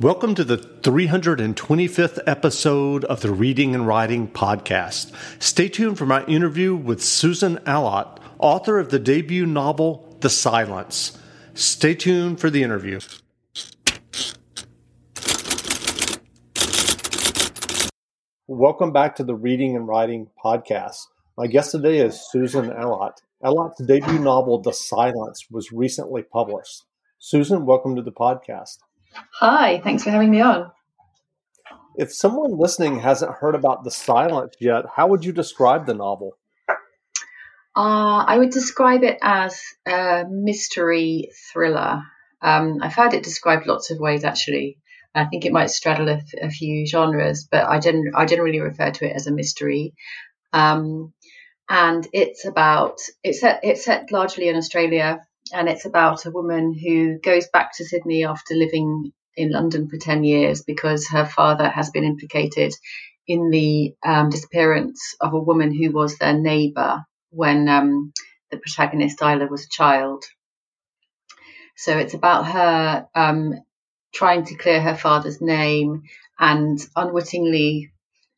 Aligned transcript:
Welcome 0.00 0.36
to 0.36 0.44
the 0.44 0.58
325th 0.58 2.20
episode 2.24 3.04
of 3.06 3.20
the 3.20 3.32
Reading 3.32 3.74
and 3.74 3.84
Writing 3.84 4.28
Podcast. 4.28 5.12
Stay 5.42 5.68
tuned 5.68 5.98
for 5.98 6.06
my 6.06 6.24
interview 6.26 6.76
with 6.76 7.02
Susan 7.02 7.56
Allott, 7.66 8.18
author 8.38 8.78
of 8.78 8.90
the 8.90 9.00
debut 9.00 9.44
novel, 9.44 10.16
The 10.20 10.30
Silence. 10.30 11.18
Stay 11.54 11.96
tuned 11.96 12.38
for 12.38 12.48
the 12.48 12.62
interview. 12.62 13.00
Welcome 18.46 18.92
back 18.92 19.16
to 19.16 19.24
the 19.24 19.34
Reading 19.34 19.74
and 19.74 19.88
Writing 19.88 20.30
Podcast. 20.40 20.98
My 21.36 21.48
guest 21.48 21.72
today 21.72 21.98
is 21.98 22.24
Susan 22.30 22.70
Allott. 22.70 23.14
Allott's 23.42 23.82
debut 23.84 24.20
novel, 24.20 24.62
The 24.62 24.72
Silence, 24.72 25.46
was 25.50 25.72
recently 25.72 26.22
published. 26.22 26.84
Susan, 27.18 27.66
welcome 27.66 27.96
to 27.96 28.02
the 28.02 28.12
podcast. 28.12 28.76
Hi, 29.40 29.80
thanks 29.80 30.04
for 30.04 30.10
having 30.10 30.30
me 30.30 30.40
on. 30.40 30.70
If 31.96 32.12
someone 32.12 32.56
listening 32.56 33.00
hasn't 33.00 33.32
heard 33.32 33.54
about 33.54 33.84
The 33.84 33.90
Silence 33.90 34.54
yet, 34.60 34.84
how 34.94 35.08
would 35.08 35.24
you 35.24 35.32
describe 35.32 35.86
the 35.86 35.94
novel? 35.94 36.36
Uh, 37.76 38.24
I 38.26 38.38
would 38.38 38.50
describe 38.50 39.02
it 39.02 39.18
as 39.22 39.60
a 39.86 40.24
mystery 40.28 41.30
thriller. 41.52 42.02
Um, 42.40 42.78
I've 42.82 42.94
had 42.94 43.14
it 43.14 43.24
described 43.24 43.66
lots 43.66 43.90
of 43.90 43.98
ways, 43.98 44.24
actually. 44.24 44.78
I 45.14 45.24
think 45.24 45.44
it 45.44 45.52
might 45.52 45.70
straddle 45.70 46.08
a, 46.08 46.20
a 46.40 46.50
few 46.50 46.86
genres, 46.86 47.48
but 47.50 47.64
I, 47.64 47.80
gen- 47.80 48.12
I 48.14 48.26
generally 48.26 48.60
refer 48.60 48.90
to 48.90 49.06
it 49.06 49.16
as 49.16 49.26
a 49.26 49.32
mystery. 49.32 49.94
Um, 50.52 51.12
and 51.68 52.06
it's 52.12 52.46
about 52.46 52.98
it's 53.22 53.40
set 53.40 53.60
it's 53.62 53.84
set 53.84 54.10
largely 54.10 54.48
in 54.48 54.56
Australia 54.56 55.20
and 55.52 55.68
it's 55.68 55.84
about 55.84 56.26
a 56.26 56.30
woman 56.30 56.74
who 56.74 57.18
goes 57.18 57.48
back 57.48 57.76
to 57.76 57.84
Sydney 57.84 58.24
after 58.24 58.54
living 58.54 59.12
in 59.36 59.52
London 59.52 59.88
for 59.88 59.96
10 59.96 60.24
years 60.24 60.62
because 60.62 61.08
her 61.08 61.24
father 61.24 61.68
has 61.68 61.90
been 61.90 62.04
implicated 62.04 62.72
in 63.26 63.50
the 63.50 63.94
um, 64.04 64.30
disappearance 64.30 65.14
of 65.20 65.34
a 65.34 65.40
woman 65.40 65.72
who 65.72 65.92
was 65.92 66.16
their 66.16 66.32
neighbour 66.32 67.04
when 67.30 67.68
um, 67.68 68.12
the 68.50 68.56
protagonist 68.56 69.20
Isla 69.20 69.46
was 69.46 69.64
a 69.64 69.68
child. 69.68 70.24
So 71.76 71.96
it's 71.96 72.14
about 72.14 72.46
her 72.46 73.06
um, 73.14 73.54
trying 74.12 74.44
to 74.46 74.56
clear 74.56 74.80
her 74.80 74.96
father's 74.96 75.40
name 75.40 76.04
and 76.38 76.78
unwittingly 76.96 77.92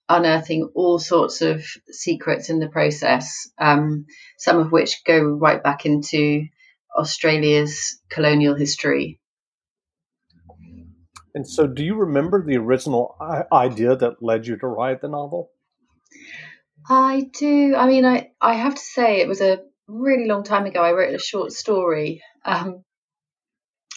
unearthing 0.09 0.71
all 0.75 0.99
sorts 0.99 1.41
of 1.41 1.65
secrets 1.89 2.51
in 2.51 2.59
the 2.59 2.69
process, 2.69 3.49
um, 3.59 4.07
some 4.37 4.59
of 4.59 4.73
which 4.73 5.05
go 5.05 5.23
right 5.23 5.63
back 5.63 5.87
into 5.87 6.47
Australia's 6.97 8.01
colonial 8.11 8.55
history. 8.55 9.21
And 11.35 11.47
so, 11.47 11.67
do 11.67 11.85
you 11.85 11.95
remember 11.95 12.45
the 12.45 12.57
original 12.57 13.17
idea 13.53 13.95
that 13.97 14.23
led 14.23 14.47
you 14.47 14.57
to 14.59 14.67
write 14.67 15.01
the 15.01 15.09
novel? 15.09 15.51
I 16.89 17.31
do. 17.39 17.77
I 17.77 17.87
mean, 17.87 18.05
I, 18.05 18.31
I 18.41 18.55
have 18.55 18.75
to 18.75 18.81
say, 18.81 19.21
it 19.21 19.29
was 19.29 19.41
a 19.41 19.61
really 19.87 20.27
long 20.27 20.43
time 20.43 20.67
ago. 20.67 20.83
I 20.83 20.93
wrote 20.93 21.15
a 21.15 21.19
short 21.19 21.53
story 21.53 22.23
um, 22.45 22.85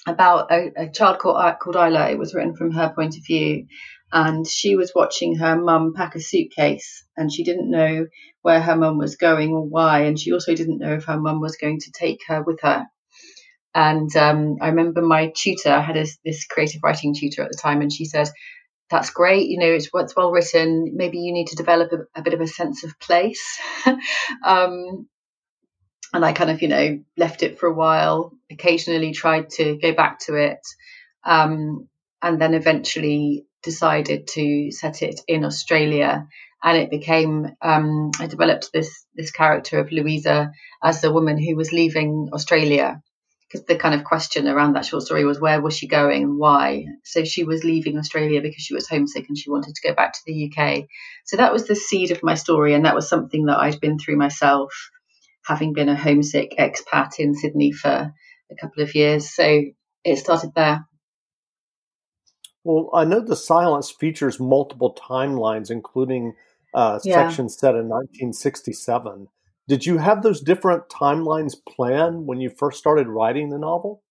about 0.06 0.52
a, 0.52 0.72
a, 0.78 0.90
child 0.90 1.20
called, 1.20 1.60
called 1.60 1.76
Isla. 1.76 2.10
It 2.10 2.20
was 2.20 2.34
written 2.34 2.56
from 2.56 2.72
her 2.72 2.94
point 2.94 3.18
of 3.18 3.26
view. 3.26 3.66
And 4.16 4.48
she 4.48 4.76
was 4.76 4.92
watching 4.94 5.38
her 5.38 5.60
mum 5.60 5.94
pack 5.96 6.16
a 6.16 6.20
suitcase, 6.20 7.04
and 7.18 7.34
she 7.34 7.44
didn't 7.44 7.72
know 7.72 8.06
where 8.44 8.62
her 8.62 8.76
mum 8.76 9.00
was 9.00 9.16
going 9.16 9.50
or 9.50 9.64
why. 9.64 10.02
And 10.02 10.20
she 10.20 10.32
also 10.32 10.54
didn't 10.56 10.78
know 10.78 10.94
if 10.94 11.06
her 11.06 11.20
mum 11.20 11.42
was 11.42 11.58
going 11.58 11.80
to 11.80 11.92
take 11.92 12.20
her 12.28 12.44
with 12.44 12.62
her. 12.62 12.86
And 13.74 14.16
um, 14.16 14.58
I 14.62 14.68
remember 14.68 15.02
my 15.02 15.34
tutor, 15.36 15.72
I 15.72 15.82
had 15.82 15.98
a, 15.98 16.06
this 16.24 16.46
creative 16.46 16.84
writing 16.84 17.16
tutor 17.16 17.42
at 17.42 17.50
the 17.52 17.58
time, 17.58 17.82
and 17.82 17.92
she 17.92 18.06
said, 18.06 18.30
That's 18.92 19.10
great, 19.10 19.50
you 19.50 19.58
know, 19.58 19.72
it's, 19.72 19.90
it's 19.92 20.16
well 20.16 20.32
written. 20.32 20.92
Maybe 20.96 21.18
you 21.18 21.34
need 21.34 21.48
to 21.48 21.56
develop 21.56 21.92
a, 21.92 22.20
a 22.20 22.22
bit 22.22 22.36
of 22.36 22.42
a 22.42 22.46
sense 22.48 22.84
of 22.84 23.00
place. 23.00 23.60
um, 24.46 25.08
and 26.14 26.24
I 26.24 26.34
kind 26.34 26.52
of, 26.52 26.62
you 26.62 26.68
know, 26.68 27.00
left 27.18 27.42
it 27.42 27.58
for 27.58 27.66
a 27.66 27.74
while, 27.74 28.34
occasionally 28.52 29.12
tried 29.12 29.50
to 29.52 29.76
go 29.78 29.92
back 29.92 30.20
to 30.28 30.36
it, 30.36 30.60
um, 31.24 31.90
and 32.22 32.40
then 32.40 32.54
eventually 32.54 33.48
decided 33.64 34.28
to 34.28 34.72
set 34.72 35.02
it 35.02 35.22
in 35.28 35.46
Australia 35.46 36.28
and 36.64 36.78
it 36.78 36.90
became 36.90 37.48
um, 37.62 38.12
I 38.20 38.28
developed 38.28 38.70
this 38.74 39.06
this 39.16 39.32
character 39.32 39.80
of 39.80 39.92
Louisa 39.92 40.52
as 40.84 41.02
the 41.02 41.12
woman 41.12 41.38
who 41.38 41.56
was 41.56 41.72
leaving 41.72 42.30
Australia 42.34 43.02
because 43.48 43.66
the 43.66 43.76
kind 43.76 43.94
of 43.94 44.04
question 44.04 44.48
around 44.48 44.74
that 44.74 44.86
short 44.86 45.04
story 45.04 45.26
was 45.26 45.40
where 45.40 45.62
was 45.62 45.78
she 45.78 45.88
going? 45.88 46.24
And 46.24 46.40
why? 46.40 46.86
So 47.04 47.24
she 47.24 47.44
was 47.44 47.64
leaving 47.64 47.98
Australia 47.98 48.42
because 48.42 48.64
she 48.64 48.74
was 48.74 48.90
homesick 48.90 49.26
and 49.28 49.38
she 49.38 49.52
wanted 49.52 49.76
to 49.76 49.88
go 49.88 49.94
back 49.94 50.14
to 50.14 50.22
the 50.26 50.52
UK 50.52 50.86
so 51.26 51.38
that 51.38 51.54
was 51.54 51.68
the 51.68 51.76
seed 51.76 52.12
of 52.12 52.24
my 52.24 52.36
story 52.36 52.74
and 52.74 52.86
that 52.86 52.96
was 52.96 53.10
something 53.10 53.46
that 53.46 53.58
I'd 53.58 53.80
been 53.80 54.00
through 54.00 54.18
myself 54.18 54.74
having 55.46 55.74
been 55.74 55.90
a 55.90 55.96
homesick 55.96 56.56
expat 56.58 57.20
in 57.20 57.36
Sydney 57.36 57.72
for 57.72 58.14
a 58.52 58.56
couple 58.56 58.84
of 58.84 58.96
years. 58.96 59.34
So 59.34 59.62
it 60.04 60.18
started 60.18 60.52
there 60.56 60.86
well, 62.64 62.90
I 62.94 63.06
know 63.06 63.20
the 63.20 63.36
silence 63.36 63.92
features 63.92 64.40
multiple 64.40 64.96
timelines, 64.96 65.70
including 65.70 66.36
uh, 66.74 67.00
yeah. 67.04 67.28
sections 67.28 67.58
set 67.58 67.76
in 67.76 67.90
1967. 67.90 69.28
Did 69.68 69.86
you 69.86 69.98
have 69.98 70.24
those 70.24 70.42
different 70.42 70.90
timelines 70.90 71.54
planned 71.68 72.26
when 72.26 72.42
you 72.42 72.50
first 72.50 72.80
started 72.80 73.08
writing 73.08 73.50
the 73.50 73.58
novel? 73.58 74.04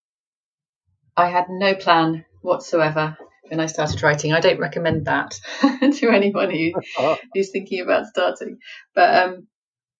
I 1.16 1.28
had 1.28 1.46
no 1.48 1.74
plan 1.74 2.24
whatsoever 2.40 3.16
when 3.48 3.60
I 3.60 3.66
started 3.66 4.02
writing. 4.02 4.32
I 4.32 4.40
don't 4.40 4.60
recommend 4.60 5.06
that 5.06 5.34
to 5.62 6.08
anyone 6.10 6.50
who, 6.50 6.72
who's 7.34 7.50
thinking 7.50 7.80
about 7.80 8.06
starting. 8.06 8.58
But 8.94 9.22
um, 9.22 9.46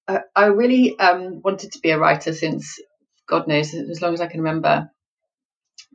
I, 0.08 0.20
I, 0.34 0.44
really 0.46 0.98
um, 0.98 1.42
wanted 1.42 1.72
to 1.72 1.80
be 1.80 1.90
a 1.90 1.98
writer 1.98 2.32
since 2.32 2.80
God 3.28 3.46
knows 3.46 3.74
as 3.74 4.00
long 4.00 4.14
as 4.14 4.22
I 4.22 4.26
can 4.26 4.40
remember, 4.40 4.90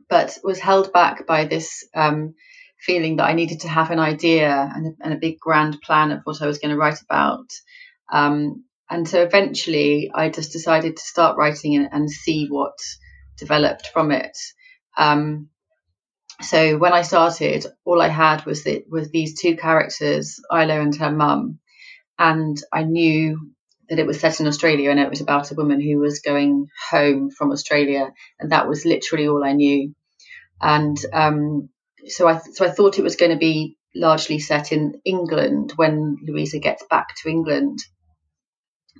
but 0.08 0.38
was 0.42 0.58
held 0.58 0.92
back 0.92 1.26
by 1.26 1.44
this 1.44 1.86
um, 1.94 2.34
feeling 2.80 3.16
that 3.16 3.26
I 3.26 3.34
needed 3.34 3.60
to 3.60 3.68
have 3.68 3.90
an 3.90 3.98
idea 3.98 4.70
and 4.74 4.86
a, 4.86 4.90
and 5.04 5.14
a 5.14 5.18
big 5.18 5.38
grand 5.38 5.80
plan 5.82 6.12
of 6.12 6.20
what 6.24 6.40
I 6.42 6.46
was 6.46 6.58
going 6.58 6.70
to 6.70 6.80
write 6.80 7.00
about. 7.02 7.50
Um, 8.12 8.64
and 8.90 9.06
so 9.06 9.22
eventually 9.22 10.10
I 10.14 10.30
just 10.30 10.52
decided 10.52 10.96
to 10.96 11.02
start 11.02 11.36
writing 11.36 11.76
and, 11.76 11.88
and 11.92 12.10
see 12.10 12.46
what 12.48 12.78
developed 13.36 13.88
from 13.88 14.10
it. 14.12 14.36
Um, 14.96 15.48
so 16.40 16.78
when 16.78 16.92
I 16.92 17.02
started, 17.02 17.66
all 17.84 18.00
I 18.00 18.08
had 18.08 18.46
was 18.46 18.64
that 18.64 18.84
was 18.88 19.10
these 19.10 19.40
two 19.40 19.56
characters, 19.56 20.40
Isla 20.52 20.80
and 20.80 20.94
her 20.96 21.10
mum, 21.10 21.58
and 22.18 22.56
I 22.72 22.84
knew 22.84 23.50
that 23.88 23.98
it 23.98 24.06
was 24.06 24.20
set 24.20 24.40
in 24.40 24.46
Australia 24.46 24.90
and 24.90 25.00
it 25.00 25.10
was 25.10 25.20
about 25.20 25.50
a 25.50 25.54
woman 25.54 25.80
who 25.80 25.98
was 25.98 26.20
going 26.20 26.68
home 26.90 27.30
from 27.30 27.52
Australia, 27.52 28.12
and 28.38 28.52
that 28.52 28.68
was 28.68 28.84
literally 28.84 29.28
all 29.28 29.44
I 29.44 29.52
knew. 29.52 29.94
And 30.60 30.96
um, 31.12 31.68
so 32.06 32.28
I 32.28 32.38
so 32.38 32.66
I 32.66 32.70
thought 32.70 32.98
it 32.98 33.04
was 33.04 33.16
going 33.16 33.32
to 33.32 33.38
be 33.38 33.76
largely 33.94 34.38
set 34.38 34.72
in 34.72 35.00
England 35.04 35.72
when 35.76 36.16
Louisa 36.22 36.58
gets 36.58 36.84
back 36.90 37.14
to 37.16 37.30
England. 37.30 37.78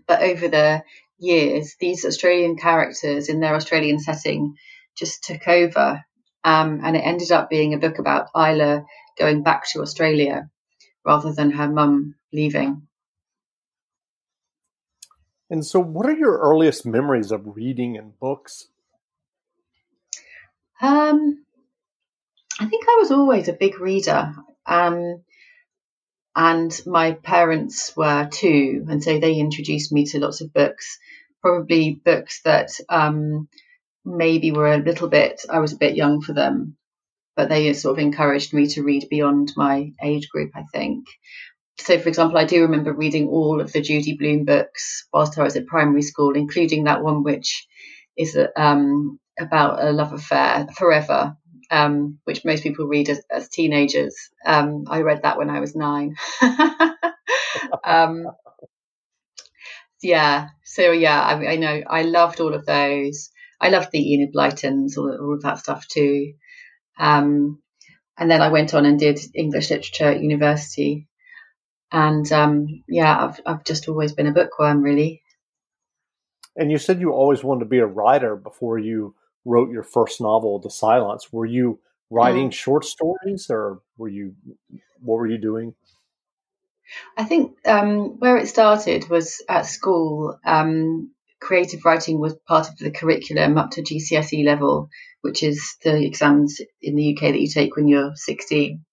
But 0.06 0.22
over 0.22 0.48
the 0.48 0.82
years, 1.18 1.76
these 1.78 2.04
Australian 2.04 2.56
characters 2.56 3.28
in 3.28 3.40
their 3.40 3.54
Australian 3.54 3.98
setting 3.98 4.54
just 4.96 5.24
took 5.24 5.46
over, 5.46 6.04
um, 6.44 6.80
and 6.82 6.96
it 6.96 7.00
ended 7.00 7.30
up 7.30 7.50
being 7.50 7.74
a 7.74 7.78
book 7.78 7.98
about 7.98 8.30
Isla 8.34 8.84
going 9.18 9.42
back 9.42 9.68
to 9.70 9.82
Australia 9.82 10.48
rather 11.04 11.32
than 11.32 11.50
her 11.50 11.68
mum 11.68 12.14
leaving. 12.32 12.87
And 15.50 15.64
so, 15.64 15.80
what 15.80 16.06
are 16.06 16.16
your 16.16 16.38
earliest 16.38 16.84
memories 16.84 17.32
of 17.32 17.56
reading 17.56 17.96
and 17.96 18.18
books? 18.18 18.68
Um, 20.80 21.44
I 22.60 22.66
think 22.66 22.84
I 22.88 22.96
was 22.98 23.10
always 23.10 23.48
a 23.48 23.52
big 23.52 23.80
reader. 23.80 24.34
Um, 24.66 25.22
and 26.36 26.80
my 26.86 27.12
parents 27.12 27.96
were 27.96 28.28
too. 28.30 28.86
And 28.88 29.02
so 29.02 29.18
they 29.18 29.34
introduced 29.34 29.92
me 29.92 30.04
to 30.06 30.20
lots 30.20 30.40
of 30.40 30.52
books, 30.52 30.98
probably 31.42 32.00
books 32.04 32.42
that 32.44 32.70
um, 32.88 33.48
maybe 34.04 34.52
were 34.52 34.72
a 34.72 34.78
little 34.78 35.08
bit, 35.08 35.42
I 35.50 35.58
was 35.58 35.72
a 35.72 35.78
bit 35.78 35.96
young 35.96 36.20
for 36.20 36.32
them, 36.32 36.76
but 37.34 37.48
they 37.48 37.72
sort 37.72 37.98
of 37.98 38.04
encouraged 38.04 38.52
me 38.54 38.68
to 38.68 38.82
read 38.82 39.08
beyond 39.08 39.52
my 39.56 39.92
age 40.02 40.28
group, 40.28 40.52
I 40.54 40.64
think. 40.72 41.06
So, 41.80 41.98
for 41.98 42.08
example, 42.08 42.38
I 42.38 42.44
do 42.44 42.62
remember 42.62 42.92
reading 42.92 43.28
all 43.28 43.60
of 43.60 43.72
the 43.72 43.80
Judy 43.80 44.16
Blume 44.16 44.44
books 44.44 45.06
whilst 45.12 45.38
I 45.38 45.44
was 45.44 45.56
at 45.56 45.66
primary 45.66 46.02
school, 46.02 46.34
including 46.34 46.84
that 46.84 47.02
one 47.02 47.22
which 47.22 47.66
is 48.16 48.36
um, 48.56 49.18
about 49.38 49.82
a 49.82 49.92
love 49.92 50.12
affair, 50.12 50.66
Forever, 50.76 51.36
um, 51.70 52.18
which 52.24 52.44
most 52.44 52.62
people 52.62 52.86
read 52.86 53.08
as, 53.08 53.20
as 53.30 53.48
teenagers. 53.48 54.14
Um, 54.44 54.84
I 54.88 55.02
read 55.02 55.22
that 55.22 55.38
when 55.38 55.50
I 55.50 55.60
was 55.60 55.76
nine. 55.76 56.16
um, 57.84 58.26
yeah, 60.02 60.48
so 60.64 60.92
yeah, 60.92 61.20
I, 61.20 61.52
I, 61.52 61.56
know 61.56 61.82
I 61.88 62.02
loved 62.02 62.40
all 62.40 62.54
of 62.54 62.66
those. 62.66 63.30
I 63.60 63.70
loved 63.70 63.90
the 63.92 64.14
Enid 64.14 64.32
Blytons, 64.32 64.96
all, 64.96 65.10
all 65.10 65.34
of 65.34 65.42
that 65.42 65.58
stuff 65.58 65.86
too. 65.88 66.34
Um, 66.98 67.60
and 68.16 68.30
then 68.30 68.40
I 68.42 68.48
went 68.48 68.74
on 68.74 68.84
and 68.84 68.98
did 68.98 69.20
English 69.34 69.70
literature 69.70 70.10
at 70.10 70.20
university. 70.20 71.08
And 71.90 72.30
um, 72.32 72.84
yeah, 72.86 73.24
I've 73.24 73.40
I've 73.46 73.64
just 73.64 73.88
always 73.88 74.12
been 74.12 74.26
a 74.26 74.32
bookworm, 74.32 74.82
really. 74.82 75.22
And 76.56 76.70
you 76.70 76.78
said 76.78 77.00
you 77.00 77.12
always 77.12 77.44
wanted 77.44 77.60
to 77.60 77.70
be 77.70 77.78
a 77.78 77.86
writer 77.86 78.36
before 78.36 78.78
you 78.78 79.14
wrote 79.44 79.70
your 79.70 79.84
first 79.84 80.20
novel, 80.20 80.58
The 80.58 80.70
Silence. 80.70 81.32
Were 81.32 81.46
you 81.46 81.80
writing 82.10 82.50
mm. 82.50 82.52
short 82.52 82.84
stories, 82.84 83.46
or 83.48 83.80
were 83.96 84.08
you 84.08 84.34
what 85.00 85.16
were 85.16 85.26
you 85.26 85.38
doing? 85.38 85.74
I 87.16 87.24
think 87.24 87.56
um, 87.66 88.18
where 88.18 88.36
it 88.36 88.48
started 88.48 89.08
was 89.08 89.42
at 89.48 89.66
school. 89.66 90.38
Um, 90.44 91.12
creative 91.40 91.84
writing 91.84 92.18
was 92.18 92.34
part 92.46 92.68
of 92.68 92.76
the 92.78 92.90
curriculum 92.90 93.58
up 93.58 93.70
to 93.70 93.82
GCSE 93.82 94.44
level, 94.44 94.90
which 95.20 95.42
is 95.42 95.76
the 95.84 96.04
exams 96.04 96.60
in 96.82 96.96
the 96.96 97.14
UK 97.14 97.32
that 97.32 97.40
you 97.40 97.48
take 97.48 97.76
when 97.76 97.88
you're 97.88 98.12
16. 98.14 98.84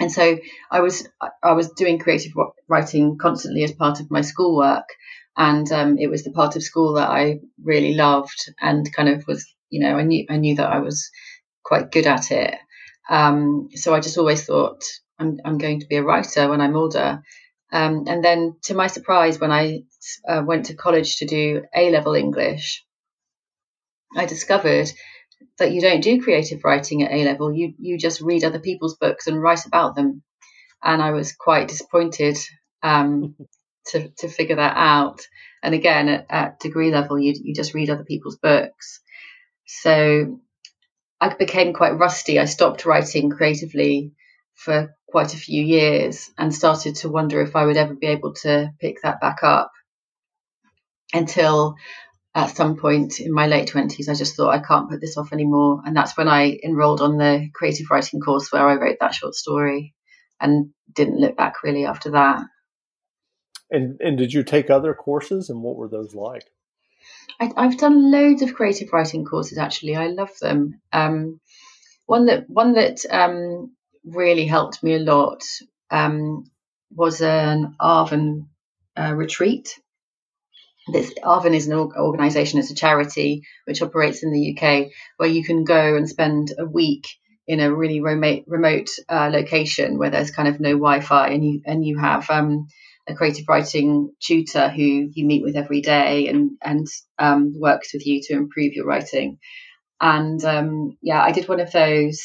And 0.00 0.10
so 0.10 0.38
I 0.70 0.80
was 0.80 1.08
I 1.42 1.52
was 1.52 1.70
doing 1.70 1.98
creative 1.98 2.32
writing 2.68 3.16
constantly 3.16 3.62
as 3.62 3.72
part 3.72 4.00
of 4.00 4.10
my 4.10 4.22
schoolwork, 4.22 4.88
and 5.36 5.70
um, 5.70 5.98
it 5.98 6.08
was 6.08 6.24
the 6.24 6.32
part 6.32 6.56
of 6.56 6.62
school 6.62 6.94
that 6.94 7.08
I 7.08 7.40
really 7.62 7.94
loved 7.94 8.52
and 8.60 8.92
kind 8.92 9.08
of 9.08 9.24
was 9.28 9.46
you 9.70 9.80
know 9.80 9.96
I 9.96 10.02
knew 10.02 10.26
I 10.28 10.36
knew 10.36 10.56
that 10.56 10.70
I 10.70 10.80
was 10.80 11.10
quite 11.62 11.92
good 11.92 12.06
at 12.06 12.32
it. 12.32 12.54
Um, 13.08 13.68
so 13.74 13.94
I 13.94 14.00
just 14.00 14.18
always 14.18 14.44
thought 14.44 14.82
I'm 15.18 15.38
I'm 15.44 15.58
going 15.58 15.80
to 15.80 15.86
be 15.86 15.96
a 15.96 16.02
writer 16.02 16.48
when 16.48 16.60
I'm 16.60 16.76
older. 16.76 17.22
Um, 17.72 18.04
and 18.06 18.22
then, 18.22 18.56
to 18.64 18.74
my 18.74 18.86
surprise, 18.86 19.40
when 19.40 19.50
I 19.50 19.82
uh, 20.28 20.42
went 20.46 20.66
to 20.66 20.74
college 20.74 21.16
to 21.16 21.26
do 21.26 21.64
A 21.74 21.90
level 21.90 22.14
English, 22.14 22.84
I 24.16 24.26
discovered 24.26 24.92
that 25.58 25.72
you 25.72 25.80
don't 25.80 26.02
do 26.02 26.22
creative 26.22 26.64
writing 26.64 27.02
at 27.02 27.12
A 27.12 27.24
level. 27.24 27.52
You 27.52 27.74
you 27.78 27.98
just 27.98 28.20
read 28.20 28.44
other 28.44 28.60
people's 28.60 28.96
books 28.96 29.26
and 29.26 29.40
write 29.40 29.66
about 29.66 29.94
them. 29.94 30.22
And 30.82 31.00
I 31.02 31.12
was 31.12 31.32
quite 31.32 31.68
disappointed 31.68 32.36
um, 32.82 33.36
to 33.88 34.08
to 34.18 34.28
figure 34.28 34.56
that 34.56 34.76
out. 34.76 35.20
And 35.62 35.74
again, 35.74 36.08
at, 36.08 36.26
at 36.30 36.60
degree 36.60 36.90
level, 36.90 37.18
you 37.18 37.34
you 37.42 37.54
just 37.54 37.74
read 37.74 37.90
other 37.90 38.04
people's 38.04 38.36
books. 38.36 39.00
So 39.66 40.40
I 41.20 41.34
became 41.34 41.72
quite 41.72 41.98
rusty. 41.98 42.38
I 42.38 42.44
stopped 42.44 42.84
writing 42.84 43.30
creatively 43.30 44.12
for 44.54 44.94
quite 45.08 45.34
a 45.34 45.38
few 45.38 45.64
years 45.64 46.30
and 46.36 46.54
started 46.54 46.96
to 46.96 47.08
wonder 47.08 47.40
if 47.40 47.56
I 47.56 47.64
would 47.64 47.76
ever 47.76 47.94
be 47.94 48.08
able 48.08 48.34
to 48.42 48.72
pick 48.80 49.02
that 49.02 49.20
back 49.20 49.38
up 49.42 49.70
until 51.12 51.76
at 52.34 52.56
some 52.56 52.76
point 52.76 53.20
in 53.20 53.32
my 53.32 53.46
late 53.46 53.68
20s, 53.68 54.08
I 54.08 54.14
just 54.14 54.36
thought 54.36 54.54
I 54.54 54.58
can't 54.58 54.90
put 54.90 55.00
this 55.00 55.16
off 55.16 55.32
anymore. 55.32 55.82
And 55.84 55.96
that's 55.96 56.16
when 56.16 56.28
I 56.28 56.58
enrolled 56.64 57.00
on 57.00 57.16
the 57.16 57.48
creative 57.54 57.90
writing 57.90 58.20
course 58.20 58.50
where 58.50 58.66
I 58.66 58.74
wrote 58.74 58.96
that 59.00 59.14
short 59.14 59.34
story 59.34 59.94
and 60.40 60.70
didn't 60.92 61.20
look 61.20 61.36
back 61.36 61.62
really 61.62 61.86
after 61.86 62.10
that. 62.12 62.42
And, 63.70 64.00
and 64.00 64.18
did 64.18 64.32
you 64.32 64.42
take 64.42 64.68
other 64.68 64.94
courses 64.94 65.48
and 65.48 65.62
what 65.62 65.76
were 65.76 65.88
those 65.88 66.14
like? 66.14 66.44
I, 67.40 67.50
have 67.62 67.78
done 67.78 68.10
loads 68.10 68.42
of 68.42 68.54
creative 68.54 68.92
writing 68.92 69.24
courses 69.24 69.58
actually. 69.58 69.96
I 69.96 70.08
love 70.08 70.36
them. 70.40 70.80
Um, 70.92 71.40
one 72.06 72.26
that 72.26 72.48
one 72.48 72.74
that 72.74 73.00
um, 73.10 73.74
really 74.04 74.46
helped 74.46 74.82
me 74.82 74.94
a 74.94 74.98
lot 74.98 75.42
um, 75.90 76.44
was 76.90 77.20
an 77.20 77.74
Arvon 77.80 78.46
uh, 78.96 79.14
retreat. 79.14 79.78
This 80.88 81.12
Arvon 81.22 81.54
is 81.54 81.66
an 81.66 81.74
organisation, 81.74 82.58
it's 82.58 82.70
a 82.70 82.74
charity 82.74 83.42
which 83.64 83.82
operates 83.82 84.22
in 84.22 84.32
the 84.32 84.56
UK, 84.56 84.90
where 85.16 85.28
you 85.28 85.44
can 85.44 85.64
go 85.64 85.96
and 85.96 86.08
spend 86.08 86.52
a 86.58 86.66
week 86.66 87.06
in 87.46 87.60
a 87.60 87.74
really 87.74 88.00
remote 88.00 88.44
remote 88.46 88.88
uh, 89.08 89.30
location 89.32 89.98
where 89.98 90.10
there's 90.10 90.30
kind 90.30 90.48
of 90.48 90.60
no 90.60 90.72
Wi-Fi, 90.72 91.28
and 91.28 91.44
you 91.44 91.62
and 91.64 91.84
you 91.84 91.98
have 91.98 92.28
um, 92.30 92.66
a 93.08 93.14
creative 93.14 93.46
writing 93.48 94.12
tutor 94.20 94.68
who 94.68 95.10
you 95.12 95.26
meet 95.26 95.42
with 95.42 95.56
every 95.56 95.80
day 95.80 96.28
and 96.28 96.52
and 96.62 96.86
um, 97.18 97.54
works 97.58 97.94
with 97.94 98.06
you 98.06 98.20
to 98.24 98.34
improve 98.34 98.74
your 98.74 98.86
writing. 98.86 99.38
And 100.00 100.44
um, 100.44 100.98
yeah, 101.00 101.22
I 101.22 101.32
did 101.32 101.48
one 101.48 101.60
of 101.60 101.72
those 101.72 102.20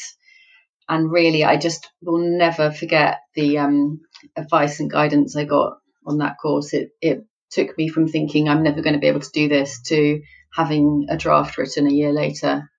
and 0.90 1.12
really, 1.12 1.44
I 1.46 1.58
just 1.58 1.88
will 2.02 2.18
never 2.18 2.72
forget 2.72 3.20
the 3.36 3.60
um, 3.60 4.02
advice 4.36 4.80
and 4.80 4.90
guidance 4.90 5.36
I 5.36 5.46
got 5.46 5.78
on 6.06 6.18
that 6.18 6.38
course. 6.42 6.74
It, 6.74 6.90
it 7.00 7.26
took 7.52 7.78
me 7.78 7.90
from 7.90 8.08
thinking 8.08 8.48
I'm 8.48 8.64
never 8.64 8.82
going 8.82 8.94
to 8.94 9.00
be 9.00 9.08
able 9.08 9.22
to 9.22 9.32
do 9.32 9.48
this 9.48 9.82
to 9.88 10.22
having 10.54 11.08
a 11.10 11.18
draft 11.18 11.58
written 11.58 11.88
a 11.88 11.92
year 11.92 12.12
later. 12.12 12.70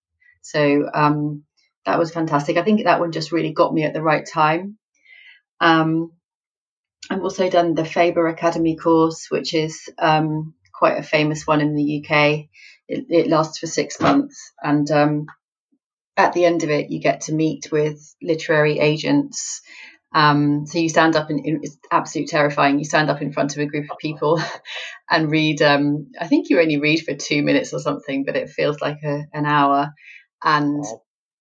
So 0.42 0.88
um, 0.92 1.44
that 1.86 1.98
was 1.98 2.12
fantastic. 2.12 2.56
I 2.56 2.62
think 2.62 2.84
that 2.84 3.00
one 3.00 3.12
just 3.12 3.32
really 3.32 3.52
got 3.52 3.72
me 3.74 3.84
at 3.84 3.92
the 3.92 4.02
right 4.02 4.26
time. 4.26 4.78
Um, 5.60 6.12
I've 7.10 7.22
also 7.22 7.50
done 7.50 7.74
the 7.74 7.84
Faber 7.84 8.28
Academy 8.28 8.76
course, 8.76 9.26
which 9.30 9.54
is 9.54 9.88
um, 9.98 10.54
quite 10.72 10.98
a 10.98 11.02
famous 11.02 11.46
one 11.46 11.60
in 11.60 11.74
the 11.74 12.04
UK. 12.04 12.46
It, 12.88 13.06
it 13.08 13.26
lasts 13.28 13.58
for 13.58 13.66
six 13.66 14.00
months, 14.00 14.52
and 14.62 14.90
um, 14.90 15.26
at 16.16 16.32
the 16.32 16.44
end 16.44 16.62
of 16.62 16.70
it, 16.70 16.90
you 16.90 17.00
get 17.00 17.22
to 17.22 17.34
meet 17.34 17.70
with 17.72 18.14
literary 18.22 18.78
agents. 18.78 19.62
Um, 20.12 20.66
so 20.66 20.78
you 20.78 20.88
stand 20.88 21.14
up 21.14 21.30
and 21.30 21.40
it's 21.44 21.78
absolutely 21.90 22.28
terrifying. 22.28 22.78
You 22.78 22.84
stand 22.84 23.10
up 23.10 23.22
in 23.22 23.32
front 23.32 23.52
of 23.52 23.62
a 23.62 23.66
group 23.66 23.90
of 23.90 23.98
people 23.98 24.40
and 25.10 25.30
read. 25.30 25.62
Um, 25.62 26.10
I 26.20 26.26
think 26.26 26.50
you 26.50 26.60
only 26.60 26.78
read 26.78 27.04
for 27.04 27.14
two 27.14 27.42
minutes 27.42 27.72
or 27.72 27.78
something, 27.78 28.24
but 28.24 28.36
it 28.36 28.50
feels 28.50 28.80
like 28.80 28.98
a, 29.04 29.22
an 29.32 29.46
hour. 29.46 29.90
And 30.42 30.84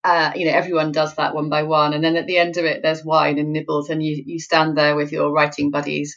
uh, 0.02 0.32
you 0.34 0.46
know 0.46 0.52
everyone 0.52 0.92
does 0.92 1.14
that 1.16 1.34
one 1.34 1.48
by 1.48 1.62
one, 1.62 1.92
and 1.92 2.02
then 2.02 2.16
at 2.16 2.26
the 2.26 2.38
end 2.38 2.56
of 2.56 2.64
it, 2.64 2.82
there's 2.82 3.04
wine 3.04 3.38
and 3.38 3.52
nibbles, 3.52 3.90
and 3.90 4.02
you 4.02 4.22
you 4.24 4.38
stand 4.38 4.76
there 4.76 4.96
with 4.96 5.12
your 5.12 5.32
writing 5.32 5.70
buddies, 5.70 6.16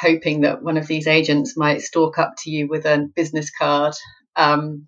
hoping 0.00 0.42
that 0.42 0.62
one 0.62 0.76
of 0.76 0.86
these 0.86 1.06
agents 1.06 1.56
might 1.56 1.80
stalk 1.80 2.18
up 2.18 2.34
to 2.38 2.50
you 2.50 2.68
with 2.68 2.84
a 2.86 3.08
business 3.16 3.50
card. 3.50 3.94
Um, 4.36 4.86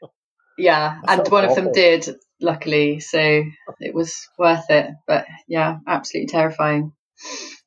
yeah, 0.58 1.00
and 1.06 1.28
one 1.28 1.44
awful. 1.44 1.58
of 1.58 1.64
them 1.64 1.72
did, 1.72 2.08
luckily. 2.42 3.00
So 3.00 3.44
it 3.80 3.94
was 3.94 4.28
worth 4.38 4.70
it. 4.70 4.90
But 5.06 5.26
yeah, 5.48 5.78
absolutely 5.86 6.28
terrifying. 6.28 6.92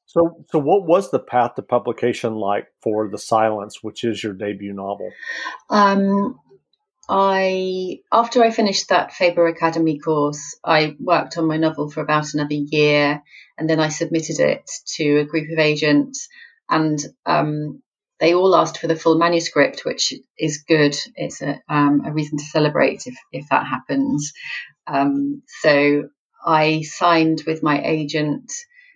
So, 0.05 0.45
so 0.49 0.59
what 0.59 0.85
was 0.85 1.11
the 1.11 1.19
path 1.19 1.55
to 1.55 1.61
publication 1.61 2.35
like 2.35 2.67
for 2.81 3.09
The 3.09 3.17
Silence, 3.17 3.79
which 3.81 4.03
is 4.03 4.23
your 4.23 4.33
debut 4.33 4.73
novel? 4.73 5.11
Um, 5.69 6.39
I 7.09 7.99
after 8.11 8.43
I 8.43 8.51
finished 8.51 8.89
that 8.89 9.13
Faber 9.13 9.47
Academy 9.47 9.99
course, 9.99 10.57
I 10.63 10.95
worked 10.99 11.37
on 11.37 11.47
my 11.47 11.57
novel 11.57 11.89
for 11.89 12.01
about 12.01 12.33
another 12.33 12.55
year, 12.55 13.21
and 13.57 13.69
then 13.69 13.79
I 13.79 13.89
submitted 13.89 14.39
it 14.39 14.69
to 14.95 15.19
a 15.19 15.25
group 15.25 15.51
of 15.51 15.59
agents, 15.59 16.29
and 16.69 16.97
um, 17.25 17.83
they 18.19 18.33
all 18.33 18.55
asked 18.55 18.77
for 18.77 18.87
the 18.87 18.95
full 18.95 19.17
manuscript, 19.17 19.83
which 19.83 20.13
is 20.37 20.63
good. 20.67 20.95
It's 21.15 21.41
a, 21.41 21.61
um, 21.67 22.03
a 22.05 22.13
reason 22.13 22.37
to 22.37 22.45
celebrate 22.45 23.07
if, 23.07 23.17
if 23.31 23.45
that 23.49 23.65
happens. 23.65 24.31
Um, 24.87 25.43
so 25.61 26.09
I 26.45 26.83
signed 26.83 27.43
with 27.45 27.63
my 27.63 27.81
agent, 27.83 28.51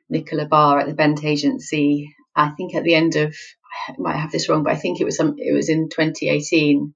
Nicola 0.09 0.45
Barr 0.45 0.79
at 0.79 0.87
the 0.87 0.93
Bent 0.93 1.23
Agency. 1.23 2.15
I 2.35 2.49
think 2.49 2.75
at 2.75 2.83
the 2.83 2.95
end 2.95 3.15
of, 3.15 3.35
I 3.87 3.95
might 3.97 4.17
have 4.17 4.31
this 4.31 4.47
wrong, 4.47 4.63
but 4.63 4.73
I 4.73 4.77
think 4.77 5.01
it 5.01 5.05
was 5.05 5.17
some, 5.17 5.35
it 5.37 5.53
was 5.53 5.69
in 5.69 5.89
2018. 5.89 6.93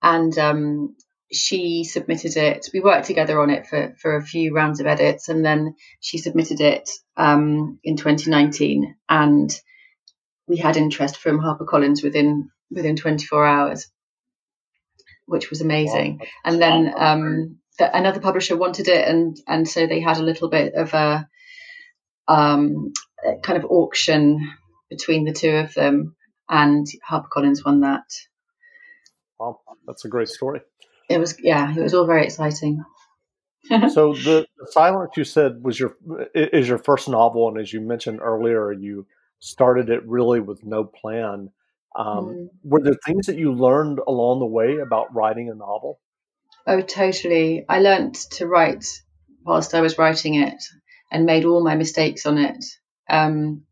And 0.00 0.38
um, 0.38 0.96
she 1.32 1.84
submitted 1.84 2.36
it. 2.36 2.68
We 2.72 2.80
worked 2.80 3.06
together 3.06 3.40
on 3.40 3.50
it 3.50 3.66
for, 3.66 3.94
for 4.00 4.16
a 4.16 4.24
few 4.24 4.54
rounds 4.54 4.80
of 4.80 4.86
edits, 4.86 5.28
and 5.28 5.44
then 5.44 5.74
she 6.00 6.18
submitted 6.18 6.60
it 6.60 6.88
um, 7.16 7.80
in 7.82 7.96
2019. 7.96 8.94
And 9.08 9.50
we 10.48 10.56
had 10.56 10.76
interest 10.76 11.18
from 11.18 11.40
HarperCollins 11.40 12.02
within 12.02 12.50
within 12.70 12.96
24 12.96 13.46
hours, 13.46 13.90
which 15.26 15.50
was 15.50 15.60
amazing. 15.60 16.18
Wow. 16.18 16.26
And 16.44 16.62
then 16.62 16.94
um, 16.96 17.58
the, 17.78 17.96
another 17.96 18.20
publisher 18.20 18.56
wanted 18.56 18.88
it, 18.88 19.06
and 19.06 19.36
and 19.46 19.68
so 19.68 19.86
they 19.86 20.00
had 20.00 20.16
a 20.16 20.22
little 20.22 20.48
bit 20.48 20.74
of 20.74 20.92
a, 20.94 21.28
um, 22.26 22.92
a 23.24 23.36
kind 23.42 23.58
of 23.58 23.70
auction 23.70 24.50
between 24.90 25.24
the 25.24 25.32
two 25.32 25.50
of 25.50 25.74
them, 25.74 26.16
and 26.48 26.86
HarperCollins 27.08 27.64
won 27.64 27.80
that. 27.80 28.04
Wow, 29.38 29.60
that's 29.86 30.04
a 30.04 30.08
great 30.08 30.28
story. 30.28 30.60
It 31.08 31.18
was 31.18 31.36
yeah, 31.40 31.74
it 31.74 31.80
was 31.80 31.94
all 31.94 32.06
very 32.06 32.24
exciting. 32.24 32.84
so 33.68 34.14
the, 34.14 34.46
the 34.58 34.66
silence 34.70 35.10
you 35.16 35.24
said 35.24 35.62
was 35.62 35.78
your 35.78 35.96
is 36.34 36.68
your 36.68 36.78
first 36.78 37.08
novel, 37.08 37.48
and 37.48 37.58
as 37.58 37.72
you 37.72 37.80
mentioned 37.80 38.20
earlier, 38.22 38.72
you 38.72 39.06
started 39.40 39.90
it 39.90 40.06
really 40.06 40.40
with 40.40 40.64
no 40.64 40.84
plan. 40.84 41.50
Um, 41.96 42.06
mm. 42.06 42.48
Were 42.64 42.82
there 42.82 42.96
things 43.06 43.26
that 43.26 43.38
you 43.38 43.52
learned 43.52 44.00
along 44.06 44.40
the 44.40 44.46
way 44.46 44.78
about 44.78 45.14
writing 45.14 45.50
a 45.50 45.54
novel? 45.54 46.00
Oh, 46.66 46.80
totally. 46.80 47.64
I 47.68 47.80
learned 47.80 48.14
to 48.32 48.46
write 48.46 48.84
whilst 49.44 49.74
I 49.74 49.80
was 49.80 49.98
writing 49.98 50.34
it 50.34 50.62
and 51.10 51.24
made 51.24 51.44
all 51.44 51.64
my 51.64 51.76
mistakes 51.76 52.26
on 52.26 52.38
it. 52.38 52.64
Um, 53.08 53.62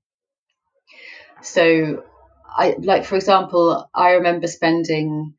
so, 1.43 2.05
I 2.57 2.75
like 2.79 3.05
for 3.05 3.17
example, 3.17 3.89
I 3.95 4.13
remember 4.13 4.47
spending, 4.47 5.35